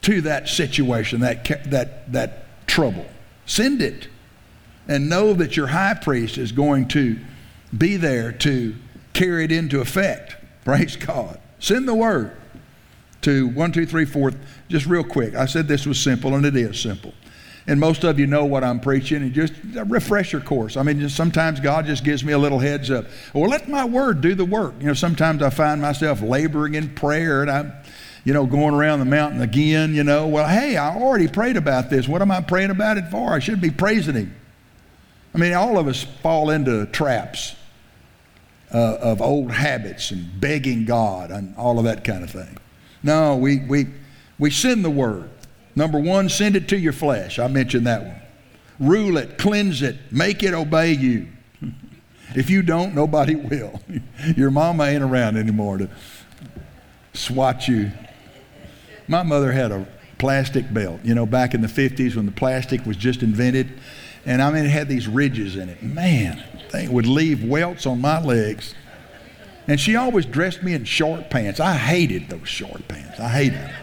to 0.01 0.21
that 0.21 0.47
situation, 0.47 1.21
that, 1.21 1.45
that, 1.71 2.11
that 2.11 2.67
trouble. 2.67 3.05
Send 3.45 3.81
it. 3.81 4.07
And 4.87 5.09
know 5.09 5.33
that 5.33 5.57
your 5.57 5.67
high 5.67 5.95
priest 5.95 6.37
is 6.37 6.51
going 6.51 6.87
to 6.89 7.19
be 7.75 7.97
there 7.97 8.31
to 8.31 8.75
carry 9.13 9.45
it 9.45 9.51
into 9.51 9.81
effect. 9.81 10.35
Praise 10.65 10.95
God. 10.95 11.39
Send 11.65 11.88
the 11.88 11.95
word 11.95 12.31
to 13.22 13.48
one, 13.48 13.72
two, 13.72 13.88
three, 13.88 14.05
four. 14.05 14.31
Just 14.69 14.86
real 14.86 15.03
quick. 15.03 15.34
I 15.34 15.48
said 15.48 15.67
this 15.67 15.88
was 15.88 16.00
simple, 16.00 16.36
and 16.36 16.45
it 16.45 16.55
is 16.55 16.79
simple. 16.79 17.12
And 17.65 17.79
most 17.79 18.03
of 18.03 18.19
you 18.19 18.27
know 18.27 18.45
what 18.45 18.63
I'm 18.63 18.79
preaching, 18.79 19.24
and 19.24 19.34
just 19.34 19.53
a 19.75 19.84
refresher 19.84 20.39
course. 20.39 20.77
I 20.77 20.84
mean, 20.84 21.10
sometimes 21.10 21.60
God 21.60 21.88
just 21.88 22.03
gives 22.03 22.24
me 22.24 22.34
a 22.34 22.38
little 22.38 22.60
heads 22.60 22.91
up. 22.91 23.07
Well, 23.34 23.50
let 23.50 23.67
my 23.67 23.84
word 23.84 24.22
do 24.22 24.36
the 24.36 24.45
work. 24.45 24.75
You 24.79 24.86
know, 24.86 24.93
sometimes 24.93 25.41
I 25.41 25.50
find 25.50 25.81
myself 25.81 26.22
laboring 26.22 26.75
in 26.75 26.93
prayer, 26.93 27.41
and 27.41 27.50
I'm 27.50 27.74
you 28.25 28.34
know, 28.34 28.45
going 28.45 28.75
around 28.75 29.00
the 29.00 29.05
mountain 29.05 29.41
again, 29.41 29.95
you 29.95 30.03
know. 30.03 30.27
Well, 30.27 30.48
hey, 30.48 30.77
I 30.77 30.95
already 30.95 31.27
prayed 31.27 31.57
about 31.57 31.89
this. 31.89 32.07
What 32.07 32.22
am 32.22 32.29
I 32.29 32.41
praying 32.41 32.69
about 32.69 33.00
it 33.00 33.10
for? 33.10 33.34
I 33.34 33.39
should 33.39 33.60
be 33.60 33.72
praising 33.72 34.13
Him. 34.13 34.36
I 35.34 35.39
mean, 35.39 35.53
all 35.53 35.79
of 35.79 35.88
us 35.88 36.03
fall 36.03 36.51
into 36.51 36.86
traps 36.86 37.55
uh, 38.75 38.98
of 39.01 39.22
old 39.22 39.51
habits 39.51 40.12
and 40.12 40.39
begging 40.39 40.86
God 40.86 41.32
and 41.32 41.55
all 41.55 41.79
of 41.79 41.86
that 41.86 42.03
kind 42.03 42.24
of 42.24 42.29
thing. 42.29 42.58
No, 43.01 43.38
we, 43.38 43.60
we, 43.60 43.88
we 44.38 44.51
send 44.51 44.84
the 44.84 44.89
word. 44.89 45.29
Number 45.75 46.00
one, 46.00 46.29
send 46.29 46.55
it 46.55 46.67
to 46.70 46.77
your 46.77 46.94
flesh. 46.94 47.39
I 47.39 47.48
mentioned 47.48 47.88
that 47.88 48.03
one. 48.03 48.22
Rule 48.79 49.17
it, 49.17 49.38
cleanse 49.38 49.82
it, 49.82 49.96
make 50.12 50.44
it 50.44 50.53
obey 50.53 50.91
you. 50.91 51.27
if 52.36 52.50
you 52.50 52.62
don't, 52.62 52.94
nobody 52.94 53.36
will. 53.36 53.82
your 54.36 54.51
mama 54.51 54.84
ain't 54.86 55.03
around 55.03 55.38
anymore 55.38 55.77
to 55.77 55.89
swat 57.13 57.67
you 57.67 57.91
my 59.08 59.24
mother 59.24 59.51
had 59.51 59.72
a 59.72 59.88
plastic 60.17 60.74
belt, 60.74 61.00
you 61.03 61.13
know, 61.13 61.25
back 61.25 61.53
in 61.53 61.62
the 61.62 61.67
50s 61.67 62.15
when 62.15 62.25
the 62.25 62.32
plastic 62.32 62.86
was 62.86 62.98
just 62.98 63.22
invented. 63.22 63.79
And 64.25 64.41
I 64.41 64.51
mean, 64.51 64.65
it 64.65 64.70
had 64.70 64.88
these 64.88 65.08
ridges 65.08 65.55
in 65.55 65.70
it. 65.70 65.84
Man, 65.84 66.44
thing 66.75 66.91
would 66.91 67.08
leave 67.08 67.44
welts 67.44 67.86
on 67.86 68.01
my 68.01 68.22
legs. 68.22 68.75
And 69.67 69.79
she 69.79 69.96
always 69.96 70.25
dressed 70.25 70.62
me 70.62 70.74
in 70.74 70.86
short 70.86 71.29
pants. 71.29 71.60
I 71.60 71.75
hated 71.75 72.29
those 72.29 72.48
short 72.48 72.88
pants. 72.88 73.20
I 73.20 73.29
hated 73.29 73.60
them. 73.60 73.74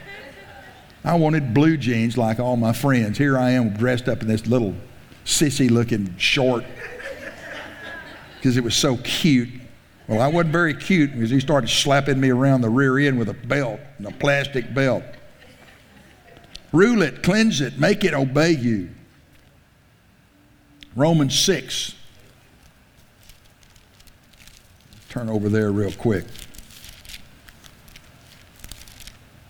I 1.04 1.14
wanted 1.14 1.52
blue 1.52 1.76
jeans 1.76 2.16
like 2.16 2.38
all 2.38 2.56
my 2.56 2.72
friends. 2.72 3.18
Here 3.18 3.36
I 3.36 3.50
am 3.50 3.70
dressed 3.70 4.08
up 4.08 4.22
in 4.22 4.28
this 4.28 4.46
little 4.46 4.74
sissy 5.24 5.68
looking 5.70 6.16
short 6.16 6.64
because 8.36 8.56
it 8.56 8.62
was 8.62 8.76
so 8.76 8.96
cute. 8.98 9.48
Well, 10.06 10.20
I 10.20 10.28
wasn't 10.28 10.52
very 10.52 10.74
cute 10.74 11.12
because 11.12 11.30
he 11.30 11.40
started 11.40 11.68
slapping 11.68 12.20
me 12.20 12.30
around 12.30 12.60
the 12.60 12.68
rear 12.68 12.98
end 12.98 13.18
with 13.18 13.28
a 13.28 13.34
belt, 13.34 13.80
and 13.98 14.06
a 14.06 14.12
plastic 14.12 14.72
belt. 14.74 15.04
Rule 16.72 17.02
it, 17.02 17.22
cleanse 17.22 17.60
it, 17.60 17.78
make 17.78 18.04
it 18.04 18.14
obey 18.14 18.52
you. 18.52 18.90
Romans 20.94 21.38
6. 21.38 21.94
Turn 25.12 25.28
over 25.28 25.50
there 25.50 25.70
real 25.70 25.92
quick. 25.92 26.24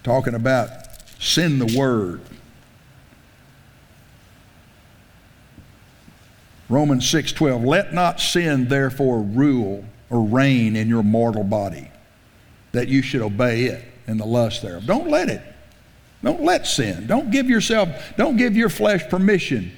Talking 0.02 0.34
about 0.34 0.68
send 1.20 1.60
the 1.60 1.78
word. 1.78 2.20
Romans 6.68 7.08
6:12 7.08 7.64
Let 7.64 7.94
not 7.94 8.18
sin 8.18 8.66
therefore 8.66 9.22
rule 9.22 9.84
or 10.10 10.24
reign 10.24 10.74
in 10.74 10.88
your 10.88 11.04
mortal 11.04 11.44
body, 11.44 11.92
that 12.72 12.88
you 12.88 13.00
should 13.00 13.22
obey 13.22 13.66
it 13.66 13.84
and 14.08 14.18
the 14.18 14.26
lust 14.26 14.62
thereof. 14.62 14.84
Don't 14.84 15.10
let 15.10 15.28
it. 15.28 15.42
Don't 16.24 16.42
let 16.42 16.66
sin. 16.66 17.06
Don't 17.06 17.30
give 17.30 17.48
yourself, 17.48 17.88
don't 18.16 18.36
give 18.36 18.56
your 18.56 18.68
flesh 18.68 19.08
permission 19.08 19.70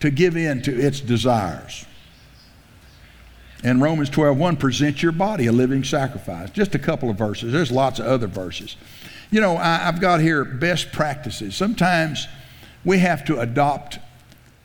to 0.00 0.10
give 0.10 0.36
in 0.36 0.60
to 0.62 0.76
its 0.76 1.00
desires. 1.00 1.84
In 3.64 3.80
Romans 3.80 4.08
12, 4.10 4.38
1, 4.38 4.56
present 4.56 5.02
your 5.02 5.12
body 5.12 5.46
a 5.46 5.52
living 5.52 5.82
sacrifice. 5.82 6.50
Just 6.50 6.74
a 6.74 6.78
couple 6.78 7.10
of 7.10 7.16
verses. 7.16 7.52
There's 7.52 7.72
lots 7.72 7.98
of 7.98 8.06
other 8.06 8.28
verses. 8.28 8.76
You 9.30 9.40
know, 9.40 9.56
I, 9.56 9.88
I've 9.88 10.00
got 10.00 10.20
here 10.20 10.44
best 10.44 10.92
practices. 10.92 11.56
Sometimes 11.56 12.28
we 12.84 12.98
have 12.98 13.24
to 13.26 13.40
adopt 13.40 13.98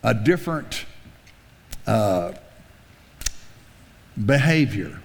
a 0.04 0.14
different 0.14 0.86
uh, 1.88 2.34
behavior. 4.26 5.00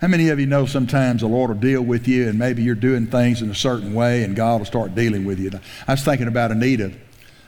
How 0.00 0.08
many 0.08 0.28
of 0.28 0.38
you 0.38 0.46
know 0.46 0.66
sometimes 0.66 1.22
the 1.22 1.28
Lord 1.28 1.48
will 1.48 1.56
deal 1.56 1.80
with 1.80 2.06
you 2.06 2.28
and 2.28 2.38
maybe 2.38 2.62
you're 2.62 2.74
doing 2.74 3.06
things 3.06 3.40
in 3.40 3.50
a 3.50 3.54
certain 3.54 3.94
way 3.94 4.22
and 4.22 4.36
God 4.36 4.58
will 4.58 4.66
start 4.66 4.94
dealing 4.94 5.24
with 5.24 5.40
you? 5.40 5.50
I 5.88 5.92
was 5.92 6.04
thinking 6.04 6.28
about 6.28 6.52
Anita. 6.52 6.92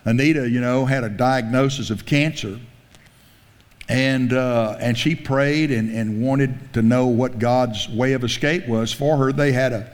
Anita, 0.06 0.48
you 0.48 0.60
know, 0.60 0.86
had 0.86 1.04
a 1.04 1.10
diagnosis 1.10 1.90
of 1.90 2.06
cancer 2.06 2.58
and, 3.88 4.32
uh, 4.32 4.76
and 4.80 4.96
she 4.98 5.14
prayed 5.14 5.70
and, 5.70 5.90
and 5.90 6.22
wanted 6.22 6.74
to 6.74 6.82
know 6.82 7.06
what 7.06 7.38
God's 7.38 7.88
way 7.88 8.12
of 8.12 8.22
escape 8.22 8.68
was 8.68 8.92
for 8.92 9.16
her. 9.16 9.32
They 9.32 9.52
had, 9.52 9.72
a, 9.72 9.90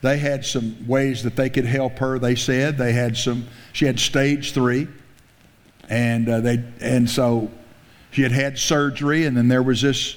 they 0.00 0.16
had 0.16 0.44
some 0.44 0.86
ways 0.86 1.22
that 1.24 1.36
they 1.36 1.50
could 1.50 1.66
help 1.66 1.98
her, 1.98 2.18
they 2.18 2.36
said. 2.36 2.78
They 2.78 2.92
had 2.92 3.16
some, 3.16 3.46
she 3.72 3.84
had 3.84 4.00
stage 4.00 4.52
three. 4.52 4.88
And, 5.88 6.28
uh, 6.28 6.40
they, 6.40 6.64
and 6.80 7.08
so 7.08 7.50
she 8.10 8.22
had 8.22 8.32
had 8.32 8.58
surgery, 8.58 9.26
and 9.26 9.36
then 9.36 9.48
there 9.48 9.62
was 9.62 9.82
this, 9.82 10.16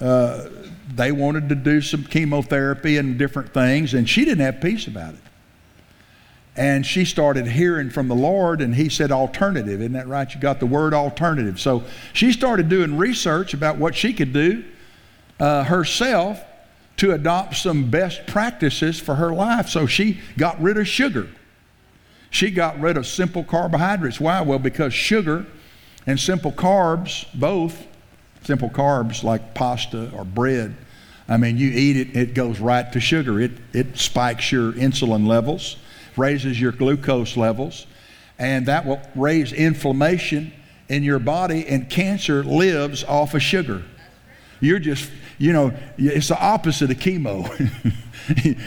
uh, 0.00 0.48
they 0.94 1.12
wanted 1.12 1.48
to 1.50 1.54
do 1.54 1.80
some 1.80 2.02
chemotherapy 2.02 2.96
and 2.96 3.18
different 3.18 3.54
things, 3.54 3.94
and 3.94 4.08
she 4.08 4.24
didn't 4.24 4.40
have 4.44 4.60
peace 4.60 4.88
about 4.88 5.14
it. 5.14 5.20
And 6.58 6.84
she 6.84 7.04
started 7.04 7.46
hearing 7.46 7.88
from 7.88 8.08
the 8.08 8.14
Lord, 8.14 8.60
and 8.60 8.74
He 8.74 8.88
said 8.88 9.10
alternative. 9.12 9.80
Isn't 9.80 9.92
that 9.92 10.08
right? 10.08 10.32
You 10.34 10.40
got 10.40 10.60
the 10.60 10.66
word 10.66 10.92
alternative. 10.92 11.60
So 11.60 11.84
she 12.12 12.32
started 12.32 12.68
doing 12.68 12.98
research 12.98 13.54
about 13.54 13.78
what 13.78 13.94
she 13.94 14.12
could 14.12 14.32
do 14.32 14.64
uh, 15.40 15.64
herself 15.64 16.42
to 16.96 17.12
adopt 17.12 17.56
some 17.56 17.90
best 17.90 18.26
practices 18.26 18.98
for 18.98 19.14
her 19.14 19.32
life. 19.32 19.68
So 19.68 19.86
she 19.86 20.20
got 20.36 20.60
rid 20.60 20.76
of 20.76 20.88
sugar. 20.88 21.28
She 22.30 22.50
got 22.50 22.78
rid 22.80 22.96
of 22.96 23.06
simple 23.06 23.44
carbohydrates. 23.44 24.20
Why? 24.20 24.40
Well, 24.42 24.58
because 24.58 24.92
sugar 24.92 25.46
and 26.06 26.18
simple 26.18 26.52
carbs, 26.52 27.26
both 27.34 27.86
simple 28.42 28.68
carbs 28.68 29.22
like 29.22 29.54
pasta 29.54 30.10
or 30.12 30.24
bread, 30.24 30.74
I 31.28 31.36
mean, 31.36 31.56
you 31.56 31.70
eat 31.70 31.96
it, 31.96 32.16
it 32.16 32.34
goes 32.34 32.58
right 32.58 32.90
to 32.92 33.00
sugar. 33.00 33.40
It, 33.40 33.52
it 33.72 33.98
spikes 33.98 34.50
your 34.50 34.72
insulin 34.72 35.26
levels, 35.26 35.76
raises 36.18 36.60
your 36.60 36.72
glucose 36.72 37.36
levels, 37.36 37.86
and 38.38 38.66
that 38.66 38.86
will 38.86 39.00
raise 39.14 39.52
inflammation 39.52 40.52
in 40.88 41.02
your 41.02 41.18
body, 41.18 41.66
and 41.66 41.88
cancer 41.88 42.42
lives 42.42 43.04
off 43.04 43.34
of 43.34 43.42
sugar. 43.42 43.84
You're 44.60 44.78
just, 44.78 45.10
you 45.38 45.52
know, 45.52 45.72
it's 45.96 46.28
the 46.28 46.40
opposite 46.40 46.90
of 46.90 46.96
chemo. 46.96 47.48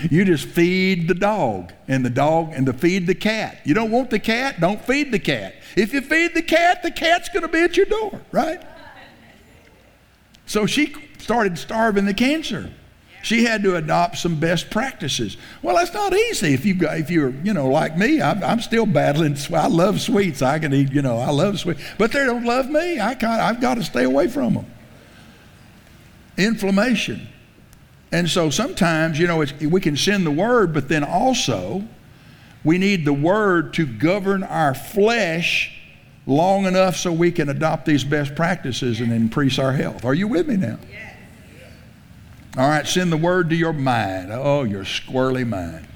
you 0.12 0.24
just 0.24 0.48
feed 0.48 1.08
the 1.08 1.14
dog 1.14 1.74
and 1.88 2.06
the 2.06 2.10
dog 2.10 2.54
and 2.54 2.66
to 2.66 2.74
feed 2.74 3.08
the 3.08 3.16
cat. 3.16 3.60
You 3.66 3.74
don't 3.74 3.92
want 3.92 4.10
the 4.10 4.20
cat, 4.20 4.60
don't 4.60 4.84
feed 4.84 5.12
the 5.12 5.20
cat. 5.20 5.56
If 5.76 5.94
you 5.94 6.02
feed 6.02 6.34
the 6.34 6.42
cat, 6.42 6.84
the 6.84 6.92
cat's 6.92 7.30
going 7.30 7.44
to 7.44 7.50
be 7.50 7.60
at 7.60 7.76
your 7.76 7.88
door, 7.88 8.22
right? 8.32 8.62
So 10.46 10.66
she 10.66 10.94
started 11.20 11.58
starving 11.58 12.06
the 12.06 12.14
cancer. 12.14 12.72
She 13.24 13.44
had 13.44 13.64
to 13.64 13.76
adopt 13.76 14.18
some 14.18 14.40
best 14.40 14.70
practices. 14.70 15.38
Well, 15.62 15.76
that's 15.76 15.94
not 15.94 16.14
easy 16.14 16.54
if 16.54 16.66
you 16.66 16.76
if 16.82 17.10
you're 17.12 17.32
you 17.44 17.54
know 17.54 17.68
like 17.68 17.98
me. 17.98 18.22
I'm, 18.22 18.44
I'm 18.44 18.62
still 18.62 18.86
battling. 18.86 19.38
I 19.54 19.68
love 19.68 20.02
sweets. 20.02 20.42
I 20.42 20.60
can 20.60 20.74
eat 20.74 20.92
you 20.92 21.02
know 21.02 21.18
I 21.18 21.30
love 21.30 21.60
sweets, 21.60 21.82
but 21.98 22.12
they 22.12 22.26
don't 22.26 22.46
love 22.46 22.70
me. 22.70 23.00
I 23.00 23.16
kind 23.16 23.42
I've 23.42 23.62
got 23.62 23.76
to 23.76 23.84
stay 23.84 24.04
away 24.04 24.28
from 24.28 24.56
them. 24.56 24.66
Inflammation. 26.38 27.28
And 28.12 28.30
so 28.30 28.50
sometimes, 28.50 29.18
you 29.18 29.28
know, 29.28 29.46
we 29.62 29.80
can 29.80 29.96
send 29.96 30.26
the 30.26 30.32
word, 30.32 30.74
but 30.74 30.90
then 30.90 31.04
also 31.04 31.84
we 32.64 32.78
need 32.78 33.06
the 33.06 33.14
word 33.14 33.74
to 33.76 33.86
govern 33.86 34.44
our 34.44 34.74
flesh 34.74 35.78
long 36.26 36.66
enough 36.66 36.96
so 36.96 37.12
we 37.12 37.32
can 37.32 37.50
adopt 37.50 37.86
these 37.86 38.04
best 38.04 38.36
practices 38.36 39.00
and 39.00 39.12
increase 39.12 39.58
our 39.58 39.72
health. 39.72 40.04
Are 40.06 40.14
you 40.14 40.28
with 40.28 40.48
me 40.48 40.58
now? 40.58 40.78
All 42.58 42.68
right, 42.68 42.86
send 42.86 43.14
the 43.14 43.18
word 43.18 43.50
to 43.52 43.56
your 43.56 43.72
mind. 43.72 44.30
Oh, 44.34 44.64
your 44.64 44.84
squirrely 44.84 45.48
mind. 45.48 45.88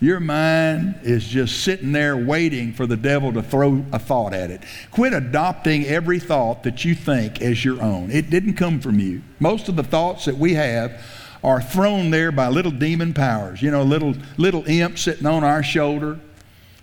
Your 0.00 0.20
mind 0.20 1.00
is 1.02 1.26
just 1.26 1.62
sitting 1.62 1.92
there 1.92 2.16
waiting 2.16 2.72
for 2.72 2.86
the 2.86 2.96
devil 2.96 3.32
to 3.32 3.42
throw 3.42 3.84
a 3.92 3.98
thought 3.98 4.32
at 4.32 4.50
it. 4.50 4.62
Quit 4.90 5.12
adopting 5.12 5.84
every 5.84 6.18
thought 6.18 6.62
that 6.64 6.84
you 6.84 6.94
think 6.94 7.40
as 7.40 7.64
your 7.64 7.82
own. 7.82 8.10
It 8.10 8.30
didn't 8.30 8.54
come 8.54 8.80
from 8.80 8.98
you. 8.98 9.22
Most 9.38 9.68
of 9.68 9.76
the 9.76 9.82
thoughts 9.82 10.26
that 10.26 10.36
we 10.36 10.54
have 10.54 11.02
are 11.42 11.60
thrown 11.62 12.10
there 12.10 12.32
by 12.32 12.48
little 12.48 12.72
demon 12.72 13.14
powers, 13.14 13.62
you 13.62 13.70
know, 13.70 13.82
little 13.82 14.14
little 14.36 14.64
imps 14.66 15.02
sitting 15.02 15.26
on 15.26 15.44
our 15.44 15.62
shoulder, 15.62 16.18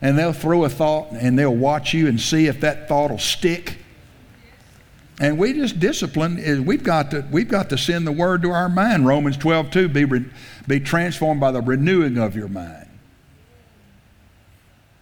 and 0.01 0.17
they'll 0.17 0.33
throw 0.33 0.65
a 0.65 0.69
thought 0.69 1.11
and 1.11 1.37
they'll 1.37 1.55
watch 1.55 1.93
you 1.93 2.07
and 2.07 2.19
see 2.19 2.47
if 2.47 2.61
that 2.61 2.87
thought 2.87 3.11
will 3.11 3.19
stick. 3.19 3.77
And 5.19 5.37
we 5.37 5.53
just 5.53 5.79
discipline 5.79 6.39
is 6.39 6.59
we've 6.59 6.83
got 6.83 7.11
to 7.11 7.25
we've 7.31 7.47
got 7.47 7.69
to 7.69 7.77
send 7.77 8.07
the 8.07 8.11
word 8.11 8.41
to 8.43 8.51
our 8.51 8.69
mind. 8.69 9.05
Romans 9.05 9.37
12, 9.37 9.69
2, 9.69 9.89
be, 9.89 10.05
re, 10.05 10.25
be 10.67 10.79
transformed 10.79 11.39
by 11.39 11.51
the 11.51 11.61
renewing 11.61 12.17
of 12.17 12.35
your 12.35 12.47
mind. 12.47 12.87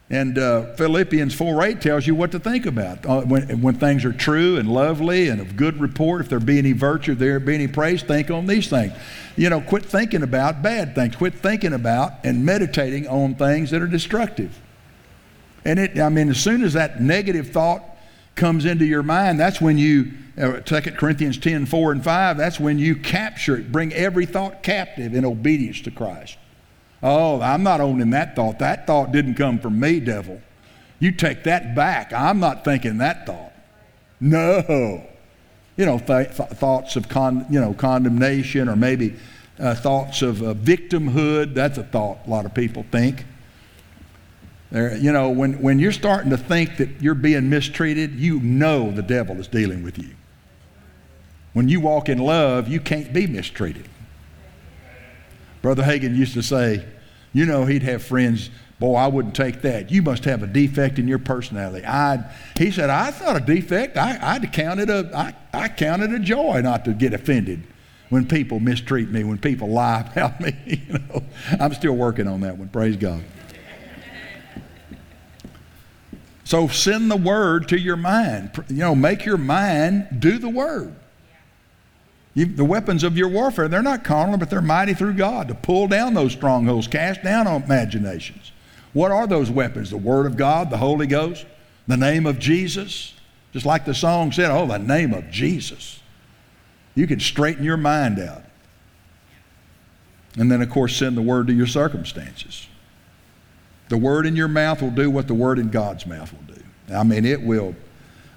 And 0.10 0.38
uh, 0.38 0.74
Philippians 0.74 1.34
4 1.34 1.64
8 1.64 1.82
tells 1.82 2.06
you 2.06 2.14
what 2.14 2.34
to 2.34 2.40
think 2.40 2.66
about. 2.66 3.06
Uh, 3.06 3.22
when, 3.22 3.62
when 3.62 3.76
things 3.76 4.04
are 4.04 4.12
true 4.12 4.58
and 4.58 4.70
lovely 4.70 5.30
and 5.30 5.40
of 5.40 5.56
good 5.56 5.80
report, 5.80 6.20
if 6.20 6.28
there 6.28 6.42
be 6.42 6.58
any 6.58 6.74
virtue, 6.74 7.16
there 7.16 7.40
be 7.40 7.56
any 7.56 7.70
praise, 7.70 8.04
think 8.04 8.30
on 8.30 8.46
these 8.46 8.70
things. 8.70 8.92
You 9.38 9.50
know, 9.50 9.62
quit 9.62 9.86
thinking 9.86 10.22
about 10.22 10.62
bad 10.62 10.96
things. 10.96 11.16
Quit 11.16 11.36
thinking 11.36 11.72
about 11.72 12.12
and 12.26 12.46
meditating 12.46 13.08
on 13.08 13.36
things 13.36 13.72
that 13.72 13.82
are 13.82 13.88
destructive. 13.88 14.60
And 15.64 15.80
it, 15.80 15.98
I 15.98 16.10
mean, 16.10 16.28
as 16.28 16.42
soon 16.42 16.62
as 16.62 16.74
that 16.74 17.02
negative 17.02 17.52
thought 17.52 17.82
comes 18.36 18.66
into 18.66 18.86
your 18.86 19.04
mind, 19.04 19.40
that's 19.40 19.62
when 19.62 19.78
you, 19.78 20.12
uh, 20.38 20.60
2 20.60 20.82
Corinthians 20.92 21.38
10 21.38 21.66
4 21.66 21.92
and 21.92 22.04
5, 22.04 22.38
that's 22.38 22.60
when 22.60 22.80
you 22.80 22.96
capture 22.96 23.58
it, 23.58 23.72
bring 23.72 23.94
every 23.94 24.26
thought 24.26 24.64
captive 24.64 25.14
in 25.14 25.26
obedience 25.26 25.82
to 25.82 25.92
Christ. 25.92 26.38
Oh, 27.04 27.42
I'm 27.42 27.64
not 27.64 27.82
owning 27.82 28.12
that 28.12 28.36
thought. 28.36 28.60
That 28.60 28.86
thought 28.86 29.12
didn't 29.12 29.36
come 29.36 29.60
from 29.60 29.80
me, 29.80 30.00
devil. 30.00 30.42
You 31.00 31.12
take 31.12 31.44
that 31.46 31.76
back. 31.76 32.14
I'm 32.14 32.40
not 32.40 32.64
thinking 32.64 33.00
that 33.00 33.26
thought. 33.26 33.54
No. 34.20 35.04
You 35.78 35.86
know, 35.86 35.98
th- 35.98 36.36
th- 36.38 36.50
thoughts 36.50 36.96
of 36.96 37.10
con- 37.10 37.48
you 37.50 37.60
know, 37.60 37.74
condemnation 37.74 38.70
or 38.70 38.76
maybe 38.76 39.16
uh, 39.58 39.74
thoughts 39.74 40.22
of 40.22 40.44
uh, 40.44 40.54
victimhood. 40.54 41.56
That's 41.56 41.80
a 41.80 41.84
thought 41.84 42.20
a 42.28 42.30
lot 42.30 42.46
of 42.46 42.54
people 42.54 42.86
think. 42.92 43.26
There, 44.72 44.96
you 44.96 45.12
know, 45.12 45.30
when, 45.30 45.62
when 45.62 45.80
you're 45.80 45.92
starting 45.92 46.30
to 46.30 46.38
think 46.38 46.78
that 46.78 47.02
you're 47.02 47.14
being 47.14 47.50
mistreated, 47.50 48.16
you 48.16 48.40
know 48.40 48.92
the 48.92 49.02
devil 49.02 49.38
is 49.38 49.48
dealing 49.48 49.84
with 49.84 49.98
you. 49.98 50.16
When 51.54 51.68
you 51.68 51.82
walk 51.82 52.08
in 52.08 52.18
love, 52.18 52.70
you 52.70 52.80
can't 52.80 53.12
be 53.12 53.28
mistreated. 53.28 53.90
Brother 55.62 55.84
Hagin 55.84 56.16
used 56.16 56.34
to 56.36 56.42
say, 56.42 56.86
you 57.34 57.46
know, 57.46 57.66
he'd 57.66 57.84
have 57.84 58.02
friends, 58.02 58.50
boy, 58.80 58.96
I 58.96 59.08
wouldn't 59.08 59.36
take 59.36 59.62
that. 59.62 59.92
You 59.92 60.02
must 60.02 60.24
have 60.24 60.42
a 60.42 60.48
defect 60.48 60.98
in 60.98 61.08
your 61.08 61.20
personality. 61.20 61.86
I, 61.86 62.24
he 62.58 62.72
said, 62.72 62.90
I 62.90 63.12
thought 63.12 63.36
a 63.36 63.42
defect, 63.42 63.98
I, 63.98 64.18
I'd 64.22 64.54
count 64.54 64.80
it 64.80 64.90
a, 64.90 65.12
I, 65.14 65.34
I 65.54 65.68
count 65.68 66.02
it 66.02 66.14
a 66.14 66.20
joy 66.20 66.62
not 66.62 66.86
to 66.86 66.94
get 66.94 67.14
offended 67.14 67.64
when 68.10 68.26
people 68.26 68.60
mistreat 68.60 69.10
me, 69.10 69.26
when 69.26 69.38
people 69.38 69.70
lie 69.70 70.02
about 70.12 70.40
me. 70.40 70.56
You 70.66 71.00
know, 71.00 71.24
I'm 71.60 71.74
still 71.74 71.96
working 71.96 72.28
on 72.28 72.40
that 72.42 72.58
one. 72.58 72.70
Praise 72.70 72.96
God. 72.96 73.24
So 76.52 76.68
send 76.68 77.10
the 77.10 77.16
word 77.16 77.70
to 77.70 77.80
your 77.80 77.96
mind. 77.96 78.52
You 78.68 78.80
know, 78.80 78.94
make 78.94 79.24
your 79.24 79.38
mind 79.38 80.18
do 80.20 80.38
the 80.38 80.50
word. 80.50 80.94
You, 82.34 82.46
the 82.46 82.66
weapons 82.66 83.06
of 83.06 83.16
your 83.16 83.30
warfare, 83.30 83.70
they're 83.70 83.82
not 83.82 84.04
carnal, 84.04 84.38
but 84.38 84.50
they're 84.50 84.62
mighty 84.62 84.94
through 84.94 85.14
God 85.14 85.48
to 85.48 85.56
pull 85.56 85.88
down 85.88 86.14
those 86.14 86.34
strongholds, 86.34 86.90
cast 86.90 87.24
down 87.24 87.48
imaginations. 87.48 88.52
What 88.92 89.12
are 89.12 89.28
those 89.28 89.50
weapons? 89.50 89.92
The 89.92 89.98
Word 89.98 90.26
of 90.26 90.36
God, 90.36 90.70
the 90.70 90.76
Holy 90.76 91.08
Ghost, 91.08 91.46
the 91.88 91.96
name 91.96 92.26
of 92.26 92.38
Jesus. 92.38 93.14
Just 93.54 93.66
like 93.66 93.86
the 93.86 93.96
song 93.96 94.34
said, 94.34 94.52
oh, 94.52 94.68
the 94.68 94.78
name 94.78 95.14
of 95.14 95.32
Jesus. 95.32 96.02
You 96.96 97.08
can 97.08 97.22
straighten 97.22 97.64
your 97.64 97.78
mind 97.78 98.20
out. 98.20 98.44
And 100.38 100.52
then, 100.52 100.62
of 100.62 100.70
course, 100.70 100.98
send 100.98 101.16
the 101.16 101.22
Word 101.22 101.48
to 101.48 101.54
your 101.54 101.66
circumstances. 101.66 102.68
The 103.92 103.98
Word 103.98 104.26
in 104.26 104.38
your 104.38 104.48
mouth 104.48 104.82
will 104.82 104.90
do 104.90 105.12
what 105.12 105.28
the 105.28 105.34
Word 105.34 105.60
in 105.60 105.70
God's 105.70 106.06
mouth 106.08 106.32
will 106.32 106.56
do. 106.56 106.64
I 106.96 107.04
mean, 107.04 107.26
it 107.26 107.42
will 107.42 107.76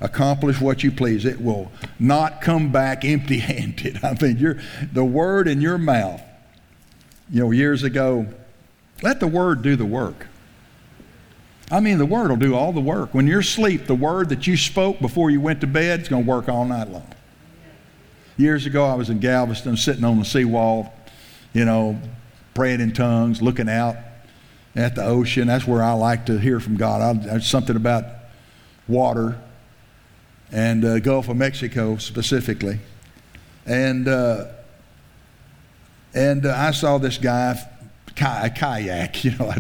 accomplish 0.00 0.60
what 0.60 0.82
you 0.82 0.90
please. 0.90 1.24
It 1.24 1.40
will 1.40 1.70
not 2.00 2.40
come 2.40 2.72
back 2.72 3.04
empty 3.04 3.38
handed. 3.38 4.04
I 4.04 4.18
mean, 4.20 4.36
you're, 4.36 4.58
the 4.92 5.04
word 5.04 5.46
in 5.46 5.60
your 5.60 5.78
mouth, 5.78 6.20
you 7.30 7.38
know, 7.38 7.52
years 7.52 7.84
ago, 7.84 8.26
let 9.00 9.20
the 9.20 9.28
word 9.28 9.62
do 9.62 9.76
the 9.76 9.84
work. 9.84 10.26
I 11.70 11.78
mean, 11.78 11.98
the 11.98 12.06
word 12.06 12.30
will 12.30 12.36
do 12.36 12.56
all 12.56 12.72
the 12.72 12.80
work. 12.80 13.14
When 13.14 13.28
you're 13.28 13.38
asleep, 13.38 13.86
the 13.86 13.94
word 13.94 14.30
that 14.30 14.48
you 14.48 14.56
spoke 14.56 14.98
before 14.98 15.30
you 15.30 15.40
went 15.40 15.60
to 15.60 15.68
bed 15.68 16.00
is 16.00 16.08
going 16.08 16.24
to 16.24 16.28
work 16.28 16.48
all 16.48 16.64
night 16.64 16.88
long. 16.88 17.06
Years 18.36 18.66
ago, 18.66 18.84
I 18.84 18.94
was 18.94 19.08
in 19.08 19.20
Galveston 19.20 19.76
sitting 19.76 20.02
on 20.02 20.18
the 20.18 20.24
seawall, 20.24 20.92
you 21.52 21.64
know, 21.64 21.96
praying 22.54 22.80
in 22.80 22.92
tongues, 22.92 23.40
looking 23.40 23.68
out 23.68 23.94
at 24.74 24.94
the 24.94 25.04
ocean. 25.04 25.46
That's 25.46 25.66
where 25.66 25.82
I 25.82 25.92
like 25.92 26.26
to 26.26 26.38
hear 26.38 26.60
from 26.60 26.76
God. 26.76 27.00
I, 27.00 27.12
there's 27.26 27.46
something 27.46 27.76
about 27.76 28.04
water 28.88 29.38
and 30.52 30.84
uh, 30.84 30.98
Gulf 31.00 31.28
of 31.28 31.36
Mexico 31.36 31.96
specifically. 31.96 32.78
And, 33.66 34.08
uh, 34.08 34.46
and 36.12 36.46
uh, 36.46 36.54
I 36.56 36.70
saw 36.72 36.98
this 36.98 37.18
guy 37.18 37.54
a 38.20 38.50
kayak. 38.50 39.24
You 39.24 39.30
know, 39.38 39.52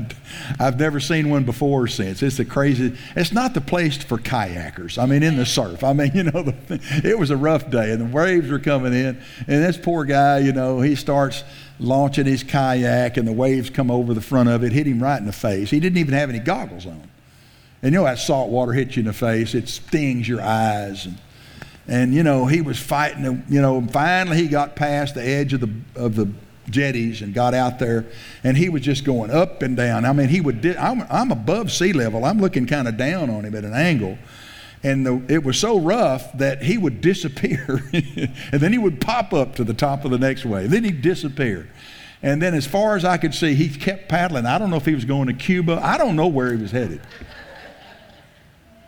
i 0.58 0.64
have 0.64 0.78
never 0.78 1.00
seen 1.00 1.30
one 1.30 1.44
before 1.44 1.84
or 1.84 1.86
since. 1.86 2.22
It's 2.22 2.36
the 2.36 2.44
crazy. 2.44 2.96
It's 3.16 3.32
not 3.32 3.54
the 3.54 3.60
place 3.60 3.96
for 3.96 4.18
kayakers. 4.18 5.02
I 5.02 5.06
mean, 5.06 5.22
in 5.22 5.36
the 5.36 5.46
surf. 5.46 5.82
I 5.82 5.92
mean, 5.92 6.12
you 6.14 6.24
know, 6.24 6.42
the, 6.42 6.80
it 7.04 7.18
was 7.18 7.30
a 7.30 7.36
rough 7.36 7.70
day, 7.70 7.92
and 7.92 8.00
the 8.00 8.14
waves 8.14 8.50
were 8.50 8.58
coming 8.58 8.92
in, 8.92 9.20
and 9.46 9.64
this 9.64 9.76
poor 9.76 10.04
guy, 10.04 10.38
you 10.38 10.52
know, 10.52 10.80
he 10.80 10.94
starts 10.94 11.44
launching 11.78 12.26
his 12.26 12.42
kayak, 12.42 13.16
and 13.16 13.26
the 13.26 13.32
waves 13.32 13.70
come 13.70 13.90
over 13.90 14.14
the 14.14 14.20
front 14.20 14.48
of 14.48 14.62
it, 14.62 14.72
hit 14.72 14.86
him 14.86 15.02
right 15.02 15.18
in 15.18 15.26
the 15.26 15.32
face. 15.32 15.70
He 15.70 15.80
didn't 15.80 15.98
even 15.98 16.14
have 16.14 16.28
any 16.28 16.38
goggles 16.38 16.86
on, 16.86 17.08
and 17.82 17.92
you 17.92 17.98
know 17.98 18.04
that 18.04 18.18
salt 18.18 18.50
water 18.50 18.72
hits 18.72 18.96
you 18.96 19.00
in 19.00 19.06
the 19.06 19.12
face. 19.12 19.54
It 19.54 19.68
stings 19.68 20.28
your 20.28 20.42
eyes, 20.42 21.06
and 21.06 21.18
and 21.86 22.14
you 22.14 22.22
know 22.22 22.46
he 22.46 22.60
was 22.60 22.78
fighting. 22.78 23.44
You 23.48 23.62
know, 23.62 23.80
finally 23.90 24.36
he 24.36 24.48
got 24.48 24.76
past 24.76 25.14
the 25.14 25.22
edge 25.22 25.52
of 25.52 25.60
the 25.60 25.70
of 25.96 26.16
the 26.16 26.28
jetties 26.70 27.22
and 27.22 27.34
got 27.34 27.54
out 27.54 27.78
there 27.78 28.06
and 28.42 28.56
he 28.56 28.68
was 28.68 28.82
just 28.82 29.04
going 29.04 29.30
up 29.30 29.62
and 29.62 29.76
down. 29.76 30.04
I 30.04 30.12
mean, 30.12 30.28
he 30.28 30.40
would, 30.40 30.60
di- 30.60 30.76
I'm, 30.76 31.02
I'm 31.10 31.30
above 31.30 31.72
sea 31.72 31.92
level. 31.92 32.24
I'm 32.24 32.40
looking 32.40 32.66
kind 32.66 32.88
of 32.88 32.96
down 32.96 33.30
on 33.30 33.44
him 33.44 33.54
at 33.54 33.64
an 33.64 33.74
angle. 33.74 34.18
And 34.82 35.06
the, 35.06 35.22
it 35.28 35.42
was 35.42 35.58
so 35.58 35.78
rough 35.78 36.36
that 36.38 36.62
he 36.62 36.76
would 36.76 37.00
disappear. 37.00 37.82
and 37.92 38.60
then 38.60 38.72
he 38.72 38.78
would 38.78 39.00
pop 39.00 39.32
up 39.32 39.56
to 39.56 39.64
the 39.64 39.74
top 39.74 40.04
of 40.04 40.10
the 40.10 40.18
next 40.18 40.44
wave. 40.44 40.70
Then 40.70 40.84
he'd 40.84 41.02
disappear. 41.02 41.68
And 42.22 42.40
then, 42.40 42.54
as 42.54 42.66
far 42.66 42.96
as 42.96 43.04
I 43.04 43.18
could 43.18 43.34
see, 43.34 43.54
he 43.54 43.68
kept 43.68 44.08
paddling. 44.08 44.46
I 44.46 44.56
don't 44.56 44.70
know 44.70 44.76
if 44.76 44.86
he 44.86 44.94
was 44.94 45.04
going 45.04 45.26
to 45.26 45.34
Cuba. 45.34 45.78
I 45.82 45.98
don't 45.98 46.16
know 46.16 46.26
where 46.26 46.52
he 46.52 46.56
was 46.56 46.70
headed. 46.70 47.02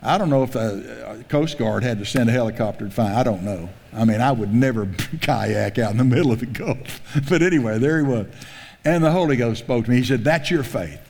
I 0.01 0.17
don't 0.17 0.29
know 0.29 0.43
if 0.43 0.51
the 0.51 1.07
uh, 1.07 1.23
Coast 1.23 1.57
Guard 1.57 1.83
had 1.83 1.99
to 1.99 2.05
send 2.05 2.29
a 2.29 2.31
helicopter 2.31 2.85
to 2.85 2.91
find. 2.91 3.15
I 3.15 3.23
don't 3.23 3.43
know. 3.43 3.69
I 3.93 4.05
mean, 4.05 4.21
I 4.21 4.31
would 4.31 4.53
never 4.53 4.85
kayak 5.21 5.79
out 5.79 5.91
in 5.91 5.97
the 5.97 6.03
middle 6.03 6.31
of 6.31 6.39
the 6.39 6.45
Gulf. 6.45 7.01
But 7.29 7.41
anyway, 7.41 7.79
there 7.79 7.97
he 7.97 8.03
was. 8.03 8.27
And 8.85 9.03
the 9.03 9.11
Holy 9.11 9.35
Ghost 9.35 9.59
spoke 9.59 9.85
to 9.85 9.91
me. 9.91 9.97
He 9.97 10.03
said, 10.03 10.23
That's 10.23 10.51
your 10.51 10.63
faith. 10.63 11.01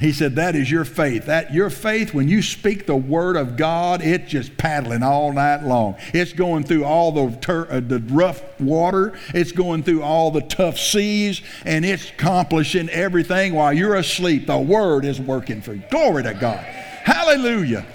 He 0.00 0.12
said, 0.12 0.36
That 0.36 0.54
is 0.54 0.70
your 0.70 0.84
faith. 0.84 1.26
That 1.26 1.52
your 1.52 1.70
faith, 1.70 2.14
when 2.14 2.28
you 2.28 2.42
speak 2.42 2.86
the 2.86 2.96
word 2.96 3.36
of 3.36 3.56
God, 3.56 4.02
it's 4.02 4.30
just 4.30 4.56
paddling 4.56 5.02
all 5.02 5.32
night 5.32 5.62
long. 5.62 5.96
It's 6.12 6.32
going 6.32 6.64
through 6.64 6.84
all 6.84 7.12
the, 7.12 7.36
ter- 7.36 7.68
uh, 7.70 7.80
the 7.80 8.00
rough 8.08 8.42
water, 8.60 9.18
it's 9.34 9.52
going 9.52 9.82
through 9.82 10.02
all 10.02 10.30
the 10.30 10.42
tough 10.42 10.78
seas, 10.78 11.42
and 11.64 11.84
it's 11.84 12.10
accomplishing 12.10 12.88
everything 12.90 13.54
while 13.54 13.72
you're 13.72 13.96
asleep. 13.96 14.46
The 14.46 14.58
word 14.58 15.04
is 15.04 15.20
working 15.20 15.62
for 15.62 15.74
you. 15.74 15.82
Glory 15.90 16.24
to 16.24 16.34
God. 16.34 16.64
Hallelujah. 17.08 17.86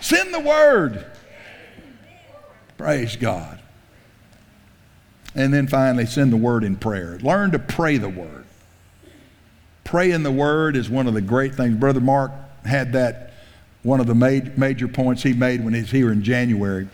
Send 0.00 0.32
the 0.32 0.40
word. 0.40 1.04
Praise 2.78 3.14
God. 3.16 3.60
And 5.34 5.52
then 5.52 5.66
finally, 5.66 6.06
send 6.06 6.32
the 6.32 6.38
word 6.38 6.64
in 6.64 6.76
prayer. 6.76 7.18
Learn 7.18 7.50
to 7.50 7.58
pray 7.58 7.98
the 7.98 8.08
word. 8.08 8.46
Praying 9.84 10.22
the 10.22 10.32
word 10.32 10.76
is 10.76 10.88
one 10.88 11.06
of 11.06 11.12
the 11.12 11.20
great 11.20 11.56
things. 11.56 11.76
Brother 11.76 12.00
Mark 12.00 12.32
had 12.64 12.94
that, 12.94 13.34
one 13.82 14.00
of 14.00 14.06
the 14.06 14.14
major 14.14 14.88
points 14.88 15.22
he 15.22 15.34
made 15.34 15.62
when 15.62 15.74
he's 15.74 15.90
here 15.90 16.10
in 16.10 16.22
January. 16.22 16.88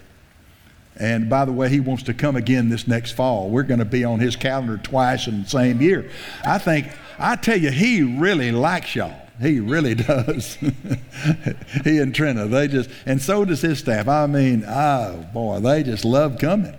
And 0.96 1.30
by 1.30 1.44
the 1.44 1.52
way, 1.52 1.68
he 1.68 1.78
wants 1.78 2.02
to 2.04 2.14
come 2.14 2.34
again 2.34 2.68
this 2.68 2.88
next 2.88 3.12
fall. 3.12 3.48
We're 3.48 3.62
going 3.62 3.78
to 3.78 3.84
be 3.84 4.02
on 4.02 4.18
his 4.18 4.34
calendar 4.34 4.76
twice 4.76 5.28
in 5.28 5.44
the 5.44 5.48
same 5.48 5.80
year. 5.80 6.10
I 6.44 6.58
think, 6.58 6.88
I 7.16 7.36
tell 7.36 7.56
you, 7.56 7.70
he 7.70 8.02
really 8.02 8.50
likes 8.50 8.96
y'all. 8.96 9.28
He 9.40 9.58
really 9.58 9.94
does. 9.94 10.54
he 11.84 11.98
and 11.98 12.14
Trina, 12.14 12.46
they 12.46 12.68
just, 12.68 12.90
and 13.06 13.20
so 13.22 13.44
does 13.44 13.62
his 13.62 13.78
staff. 13.78 14.06
I 14.06 14.26
mean, 14.26 14.64
oh 14.66 15.26
boy, 15.32 15.60
they 15.60 15.82
just 15.82 16.04
love 16.04 16.38
coming. 16.38 16.76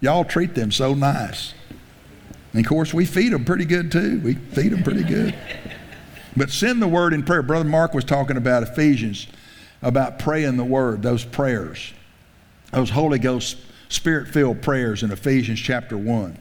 Y'all 0.00 0.24
treat 0.24 0.54
them 0.54 0.72
so 0.72 0.94
nice. 0.94 1.54
And 2.52 2.64
of 2.64 2.68
course, 2.68 2.94
we 2.94 3.04
feed 3.04 3.32
them 3.32 3.44
pretty 3.44 3.64
good 3.64 3.92
too. 3.92 4.20
We 4.20 4.34
feed 4.34 4.72
them 4.72 4.82
pretty 4.82 5.04
good. 5.04 5.34
But 6.36 6.50
send 6.50 6.82
the 6.82 6.88
word 6.88 7.12
in 7.12 7.22
prayer. 7.22 7.42
Brother 7.42 7.68
Mark 7.68 7.94
was 7.94 8.02
talking 8.02 8.36
about 8.36 8.64
Ephesians, 8.64 9.28
about 9.82 10.18
praying 10.18 10.56
the 10.56 10.64
word, 10.64 11.00
those 11.00 11.24
prayers, 11.24 11.92
those 12.72 12.90
Holy 12.90 13.20
Ghost 13.20 13.56
spirit 13.88 14.26
filled 14.26 14.60
prayers 14.60 15.04
in 15.04 15.12
Ephesians 15.12 15.60
chapter 15.60 15.96
1. 15.96 16.36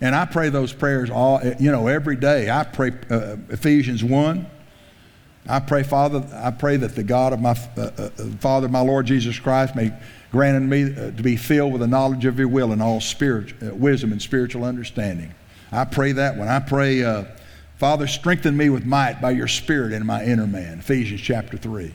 And 0.00 0.14
I 0.14 0.24
pray 0.24 0.48
those 0.48 0.72
prayers 0.72 1.10
all, 1.10 1.40
you 1.60 1.70
know, 1.70 1.88
every 1.88 2.16
day. 2.16 2.50
I 2.50 2.64
pray 2.64 2.92
uh, 3.10 3.36
Ephesians 3.50 4.02
1. 4.02 4.46
I 5.48 5.58
pray, 5.60 5.82
Father, 5.82 6.24
I 6.34 6.50
pray 6.52 6.76
that 6.76 6.94
the 6.94 7.02
God 7.02 7.32
of 7.32 7.40
my 7.40 7.56
uh, 7.76 7.90
uh, 7.98 8.08
Father, 8.38 8.68
my 8.68 8.80
Lord 8.80 9.06
Jesus 9.06 9.38
Christ, 9.38 9.74
may 9.74 9.92
grant 10.30 10.64
me 10.64 10.84
uh, 10.84 11.10
to 11.10 11.22
be 11.22 11.36
filled 11.36 11.72
with 11.72 11.80
the 11.80 11.86
knowledge 11.86 12.24
of 12.24 12.38
your 12.38 12.48
will 12.48 12.72
and 12.72 12.80
all 12.80 13.00
spirit, 13.00 13.54
uh, 13.62 13.74
wisdom 13.74 14.12
and 14.12 14.22
spiritual 14.22 14.64
understanding. 14.64 15.34
I 15.72 15.84
pray 15.84 16.12
that 16.12 16.36
when 16.36 16.48
I 16.48 16.60
pray, 16.60 17.02
uh, 17.02 17.24
Father, 17.78 18.06
strengthen 18.06 18.56
me 18.56 18.70
with 18.70 18.84
might 18.84 19.20
by 19.20 19.32
your 19.32 19.48
Spirit 19.48 19.92
in 19.92 20.06
my 20.06 20.24
inner 20.24 20.46
man. 20.46 20.78
Ephesians 20.78 21.20
chapter 21.20 21.56
3. 21.56 21.92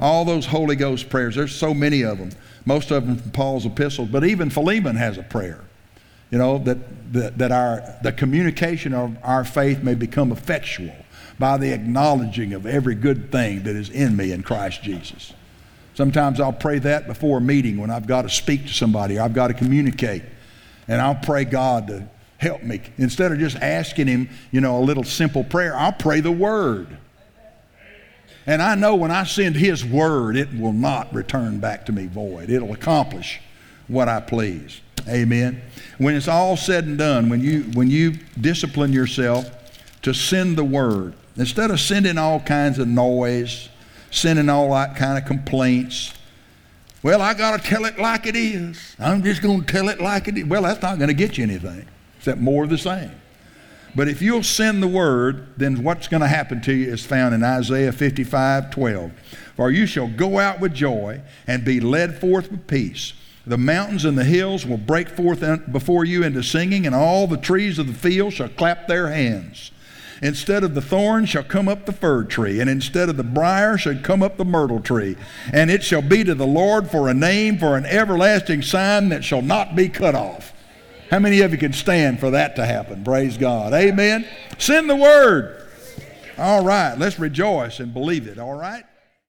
All 0.00 0.24
those 0.24 0.46
Holy 0.46 0.74
Ghost 0.74 1.08
prayers, 1.08 1.36
there's 1.36 1.54
so 1.54 1.72
many 1.72 2.02
of 2.02 2.18
them, 2.18 2.30
most 2.64 2.90
of 2.90 3.06
them 3.06 3.16
from 3.16 3.30
Paul's 3.30 3.64
epistles, 3.64 4.08
but 4.08 4.24
even 4.24 4.50
Philemon 4.50 4.96
has 4.96 5.18
a 5.18 5.22
prayer 5.22 5.62
you 6.32 6.38
know, 6.38 6.58
that, 6.58 7.12
that, 7.12 7.38
that 7.38 7.52
our, 7.52 7.84
the 8.02 8.10
communication 8.10 8.94
of 8.94 9.16
our 9.22 9.44
faith 9.44 9.82
may 9.82 9.94
become 9.94 10.32
effectual 10.32 10.96
by 11.42 11.56
the 11.56 11.74
acknowledging 11.74 12.52
of 12.52 12.66
every 12.66 12.94
good 12.94 13.32
thing 13.32 13.64
that 13.64 13.74
is 13.74 13.90
in 13.90 14.16
me 14.16 14.30
in 14.30 14.44
Christ 14.44 14.80
Jesus. 14.80 15.32
Sometimes 15.94 16.38
I'll 16.38 16.52
pray 16.52 16.78
that 16.78 17.08
before 17.08 17.38
a 17.38 17.40
meeting 17.40 17.78
when 17.78 17.90
I've 17.90 18.06
got 18.06 18.22
to 18.22 18.28
speak 18.28 18.62
to 18.68 18.72
somebody, 18.72 19.18
or 19.18 19.22
I've 19.22 19.34
got 19.34 19.48
to 19.48 19.54
communicate. 19.54 20.22
And 20.86 21.00
I'll 21.00 21.16
pray 21.16 21.44
God 21.44 21.88
to 21.88 22.08
help 22.38 22.62
me. 22.62 22.80
Instead 22.96 23.32
of 23.32 23.40
just 23.40 23.56
asking 23.56 24.06
Him, 24.06 24.30
you 24.52 24.60
know, 24.60 24.78
a 24.78 24.84
little 24.84 25.02
simple 25.02 25.42
prayer, 25.42 25.76
I'll 25.76 25.92
pray 25.92 26.20
the 26.20 26.30
Word. 26.30 26.96
And 28.46 28.62
I 28.62 28.76
know 28.76 28.94
when 28.94 29.10
I 29.10 29.24
send 29.24 29.56
His 29.56 29.84
Word, 29.84 30.36
it 30.36 30.56
will 30.56 30.72
not 30.72 31.12
return 31.12 31.58
back 31.58 31.86
to 31.86 31.92
me 31.92 32.06
void. 32.06 32.50
It'll 32.50 32.72
accomplish 32.72 33.40
what 33.88 34.08
I 34.08 34.20
please. 34.20 34.80
Amen. 35.08 35.60
When 35.98 36.14
it's 36.14 36.28
all 36.28 36.56
said 36.56 36.84
and 36.84 36.96
done, 36.96 37.28
when 37.28 37.40
you 37.40 37.62
when 37.74 37.90
you 37.90 38.12
discipline 38.40 38.92
yourself 38.92 39.50
to 40.02 40.14
send 40.14 40.56
the 40.56 40.62
word, 40.62 41.14
instead 41.36 41.70
of 41.70 41.80
sending 41.80 42.18
all 42.18 42.40
kinds 42.40 42.78
of 42.78 42.88
noise, 42.88 43.68
sending 44.10 44.48
all 44.48 44.72
that 44.72 44.96
kind 44.96 45.18
of 45.18 45.24
complaints, 45.24 46.12
well, 47.02 47.20
I 47.20 47.34
got 47.34 47.60
to 47.60 47.68
tell 47.68 47.84
it 47.84 47.98
like 47.98 48.26
it 48.26 48.36
is. 48.36 48.94
I'm 48.98 49.22
just 49.22 49.42
going 49.42 49.64
to 49.64 49.66
tell 49.66 49.88
it 49.88 50.00
like 50.00 50.28
it 50.28 50.38
is. 50.38 50.44
Well, 50.44 50.62
that's 50.62 50.80
not 50.82 50.98
going 50.98 51.08
to 51.08 51.14
get 51.14 51.36
you 51.36 51.42
anything, 51.42 51.86
except 52.18 52.40
more 52.40 52.64
of 52.64 52.70
the 52.70 52.78
same. 52.78 53.10
But 53.94 54.08
if 54.08 54.22
you'll 54.22 54.42
send 54.42 54.82
the 54.82 54.88
word, 54.88 55.48
then 55.56 55.82
what's 55.82 56.08
going 56.08 56.22
to 56.22 56.28
happen 56.28 56.62
to 56.62 56.72
you 56.72 56.92
is 56.92 57.04
found 57.04 57.34
in 57.34 57.42
Isaiah 57.42 57.92
55 57.92 58.70
12. 58.70 59.12
For 59.56 59.70
you 59.70 59.84
shall 59.86 60.08
go 60.08 60.38
out 60.38 60.60
with 60.60 60.72
joy 60.72 61.20
and 61.46 61.64
be 61.64 61.80
led 61.80 62.18
forth 62.18 62.50
with 62.50 62.66
peace. 62.66 63.12
The 63.46 63.58
mountains 63.58 64.04
and 64.04 64.16
the 64.16 64.24
hills 64.24 64.64
will 64.64 64.78
break 64.78 65.08
forth 65.08 65.42
before 65.70 66.04
you 66.04 66.22
into 66.22 66.42
singing, 66.42 66.86
and 66.86 66.94
all 66.94 67.26
the 67.26 67.36
trees 67.36 67.78
of 67.78 67.88
the 67.88 67.92
field 67.92 68.32
shall 68.32 68.48
clap 68.48 68.86
their 68.86 69.08
hands. 69.08 69.72
Instead 70.22 70.62
of 70.62 70.74
the 70.74 70.80
thorn 70.80 71.26
shall 71.26 71.42
come 71.42 71.68
up 71.68 71.84
the 71.84 71.92
fir 71.92 72.22
tree, 72.22 72.60
and 72.60 72.70
instead 72.70 73.08
of 73.08 73.16
the 73.16 73.24
brier 73.24 73.76
shall 73.76 73.98
come 73.98 74.22
up 74.22 74.36
the 74.36 74.44
myrtle 74.44 74.80
tree. 74.80 75.16
And 75.52 75.68
it 75.68 75.82
shall 75.82 76.00
be 76.00 76.22
to 76.22 76.34
the 76.34 76.46
Lord 76.46 76.90
for 76.90 77.08
a 77.08 77.14
name, 77.14 77.58
for 77.58 77.76
an 77.76 77.84
everlasting 77.84 78.62
sign 78.62 79.08
that 79.08 79.24
shall 79.24 79.42
not 79.42 79.74
be 79.74 79.88
cut 79.88 80.14
off. 80.14 80.52
How 81.10 81.18
many 81.18 81.40
of 81.40 81.50
you 81.50 81.58
can 81.58 81.72
stand 81.72 82.20
for 82.20 82.30
that 82.30 82.56
to 82.56 82.64
happen? 82.64 83.02
Praise 83.02 83.36
God. 83.36 83.74
Amen. 83.74 84.26
Send 84.58 84.88
the 84.88 84.96
word. 84.96 85.66
All 86.38 86.64
right, 86.64 86.96
let's 86.96 87.18
rejoice 87.18 87.80
and 87.80 87.92
believe 87.92 88.26
it, 88.26 88.38
all 88.38 88.54
right? 88.54 88.84